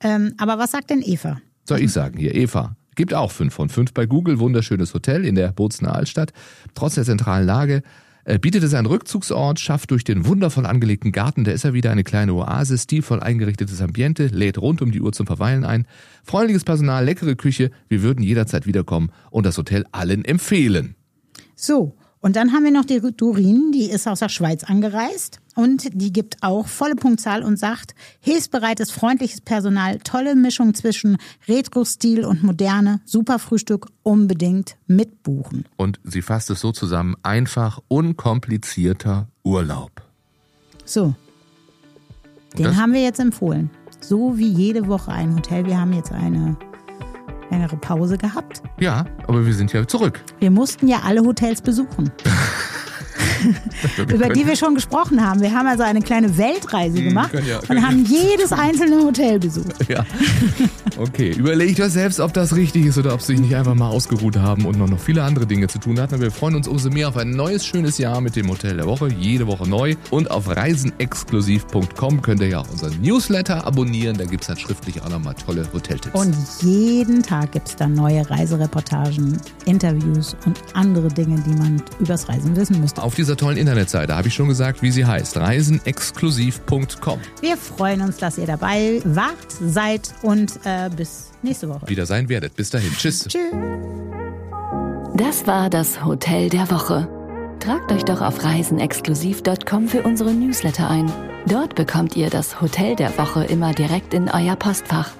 Ähm, 0.00 0.34
aber 0.38 0.58
was 0.58 0.72
sagt 0.72 0.90
denn 0.90 1.02
Eva? 1.02 1.40
Soll 1.66 1.80
ich 1.80 1.92
sagen, 1.92 2.18
hier 2.18 2.34
Eva. 2.34 2.76
Gibt 2.94 3.14
auch 3.14 3.30
5 3.30 3.52
von 3.52 3.68
5 3.68 3.92
bei 3.92 4.06
Google. 4.06 4.38
Wunderschönes 4.38 4.94
Hotel 4.94 5.24
in 5.24 5.34
der 5.34 5.52
Bozener 5.52 5.94
Altstadt. 5.94 6.32
Trotz 6.74 6.94
der 6.94 7.04
zentralen 7.04 7.46
Lage 7.46 7.82
äh, 8.24 8.38
bietet 8.38 8.62
es 8.62 8.72
einen 8.72 8.86
Rückzugsort, 8.86 9.60
schafft 9.60 9.90
durch 9.90 10.04
den 10.04 10.26
wundervoll 10.26 10.64
angelegten 10.64 11.12
Garten, 11.12 11.44
der 11.44 11.54
ist 11.54 11.64
ja 11.64 11.74
wieder 11.74 11.90
eine 11.90 12.04
kleine 12.04 12.32
Oase, 12.32 12.78
stilvoll 12.78 13.20
eingerichtetes 13.20 13.82
Ambiente, 13.82 14.26
lädt 14.28 14.58
rund 14.58 14.80
um 14.80 14.92
die 14.92 15.02
Uhr 15.02 15.12
zum 15.12 15.26
Verweilen 15.26 15.64
ein. 15.64 15.86
Freundliches 16.22 16.64
Personal, 16.64 17.04
leckere 17.04 17.36
Küche. 17.36 17.70
Wir 17.88 18.02
würden 18.02 18.22
jederzeit 18.22 18.66
wiederkommen 18.66 19.10
und 19.30 19.44
das 19.44 19.58
Hotel 19.58 19.84
allen 19.92 20.24
empfehlen. 20.24 20.94
So, 21.54 21.96
und 22.24 22.36
dann 22.36 22.54
haben 22.54 22.64
wir 22.64 22.70
noch 22.70 22.86
die 22.86 23.02
Dorin, 23.02 23.70
die 23.70 23.90
ist 23.90 24.08
aus 24.08 24.20
der 24.20 24.30
Schweiz 24.30 24.64
angereist 24.64 25.40
und 25.54 25.90
die 25.92 26.10
gibt 26.10 26.42
auch 26.42 26.66
volle 26.66 26.94
Punktzahl 26.96 27.42
und 27.42 27.58
sagt, 27.58 27.94
hilfsbereites, 28.20 28.90
freundliches 28.90 29.42
Personal, 29.42 29.98
tolle 29.98 30.34
Mischung 30.34 30.72
zwischen 30.72 31.18
Retro-Stil 31.46 32.24
und 32.24 32.42
Moderne, 32.42 33.02
super 33.04 33.38
Frühstück, 33.38 33.88
unbedingt 34.02 34.78
mitbuchen. 34.86 35.66
Und 35.76 36.00
sie 36.02 36.22
fasst 36.22 36.48
es 36.48 36.60
so 36.60 36.72
zusammen, 36.72 37.14
einfach, 37.22 37.80
unkomplizierter 37.88 39.28
Urlaub. 39.42 39.90
So, 40.86 41.14
den 42.56 42.64
das- 42.64 42.76
haben 42.76 42.94
wir 42.94 43.02
jetzt 43.02 43.20
empfohlen. 43.20 43.68
So 44.00 44.38
wie 44.38 44.48
jede 44.48 44.88
Woche 44.88 45.12
ein 45.12 45.34
Hotel. 45.36 45.66
Wir 45.66 45.78
haben 45.78 45.92
jetzt 45.92 46.10
eine 46.10 46.56
längere 47.50 47.76
Pause 47.76 48.18
gehabt. 48.18 48.62
Ja, 48.80 49.04
aber 49.26 49.44
wir 49.46 49.54
sind 49.54 49.72
ja 49.72 49.86
zurück. 49.86 50.22
Wir 50.38 50.50
mussten 50.50 50.88
ja 50.88 51.00
alle 51.04 51.22
Hotels 51.22 51.62
besuchen. 51.62 52.10
über 54.12 54.28
die 54.28 54.46
wir 54.46 54.56
schon 54.56 54.74
gesprochen 54.74 55.24
haben. 55.24 55.40
Wir 55.40 55.52
haben 55.52 55.66
also 55.66 55.82
eine 55.82 56.00
kleine 56.00 56.36
Weltreise 56.36 57.02
gemacht 57.02 57.30
können 57.32 57.48
ja- 57.48 57.58
und 57.58 57.66
können 57.66 57.86
haben 57.86 58.04
jedes 58.04 58.52
einzelne 58.52 58.96
Hotel 59.02 59.38
besucht. 59.38 59.88
Ja. 59.88 60.04
Okay, 60.96 61.32
überleg 61.32 61.76
dir 61.76 61.90
selbst, 61.90 62.20
ob 62.20 62.32
das 62.32 62.54
richtig 62.54 62.86
ist 62.86 62.98
oder 62.98 63.14
ob 63.14 63.20
sie 63.20 63.34
sich 63.34 63.40
nicht 63.40 63.56
einfach 63.56 63.74
mal 63.74 63.88
ausgeruht 63.88 64.36
haben 64.36 64.64
und 64.64 64.78
noch, 64.78 64.88
noch 64.88 65.00
viele 65.00 65.22
andere 65.24 65.46
Dinge 65.46 65.66
zu 65.66 65.78
tun 65.78 65.98
hatten. 66.00 66.20
Wir 66.20 66.30
freuen 66.30 66.54
uns 66.54 66.68
umso 66.68 66.90
mehr 66.90 67.08
auf 67.08 67.16
ein 67.16 67.30
neues, 67.30 67.66
schönes 67.66 67.98
Jahr 67.98 68.20
mit 68.20 68.36
dem 68.36 68.48
Hotel 68.48 68.76
der 68.76 68.86
Woche. 68.86 69.08
Jede 69.08 69.46
Woche 69.46 69.68
neu. 69.68 69.94
Und 70.10 70.30
auf 70.30 70.48
reisenexklusiv.com 70.48 72.22
könnt 72.22 72.40
ihr 72.40 72.48
ja 72.48 72.60
auch 72.60 72.70
unseren 72.70 73.00
Newsletter 73.00 73.66
abonnieren. 73.66 74.16
Da 74.16 74.24
gibt's 74.24 74.46
dann 74.46 74.56
schriftlich 74.56 75.02
auch 75.02 75.08
nochmal 75.08 75.34
tolle 75.34 75.66
Hoteltipps. 75.72 76.18
Und 76.18 76.36
jeden 76.62 77.22
Tag 77.22 77.52
gibt 77.52 77.68
es 77.68 77.76
dann 77.76 77.94
neue 77.94 78.28
Reisereportagen, 78.30 79.40
Interviews 79.64 80.36
und 80.46 80.60
andere 80.74 81.08
Dinge, 81.08 81.42
die 81.46 81.54
man 81.54 81.82
übers 81.98 82.28
Reisen 82.28 82.54
wissen 82.56 82.80
müsste. 82.80 83.02
auf 83.02 83.14
dieser 83.14 83.33
unserer 83.34 83.36
tollen 83.36 83.58
Internetseite, 83.58 84.14
habe 84.16 84.28
ich 84.28 84.34
schon 84.34 84.48
gesagt, 84.48 84.82
wie 84.82 84.90
sie 84.90 85.04
heißt, 85.04 85.36
reisenexklusiv.com. 85.36 87.20
Wir 87.40 87.56
freuen 87.56 88.00
uns, 88.00 88.16
dass 88.16 88.38
ihr 88.38 88.46
dabei 88.46 89.00
wart, 89.04 89.50
seid 89.60 90.14
und 90.22 90.52
äh, 90.64 90.90
bis 90.94 91.30
nächste 91.42 91.68
Woche. 91.68 91.88
Wieder 91.88 92.06
sein 92.06 92.28
werdet. 92.28 92.54
Bis 92.56 92.70
dahin. 92.70 92.92
Tschüss. 92.96 93.26
Tschüss. 93.28 93.52
Das 95.16 95.46
war 95.46 95.70
das 95.70 96.04
Hotel 96.04 96.48
der 96.48 96.70
Woche. 96.70 97.08
Tragt 97.60 97.92
euch 97.92 98.04
doch 98.04 98.20
auf 98.20 98.42
reisenexklusiv.com 98.44 99.88
für 99.88 100.02
unsere 100.02 100.32
Newsletter 100.32 100.90
ein. 100.90 101.10
Dort 101.46 101.74
bekommt 101.74 102.16
ihr 102.16 102.30
das 102.30 102.60
Hotel 102.60 102.96
der 102.96 103.16
Woche 103.18 103.44
immer 103.44 103.72
direkt 103.72 104.12
in 104.12 104.28
euer 104.28 104.56
Postfach 104.56 105.10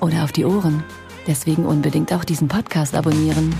oder 0.00 0.24
auf 0.24 0.32
die 0.32 0.44
Ohren. 0.44 0.82
Deswegen 1.26 1.66
unbedingt 1.66 2.12
auch 2.12 2.24
diesen 2.24 2.48
Podcast 2.48 2.94
abonnieren. 2.94 3.54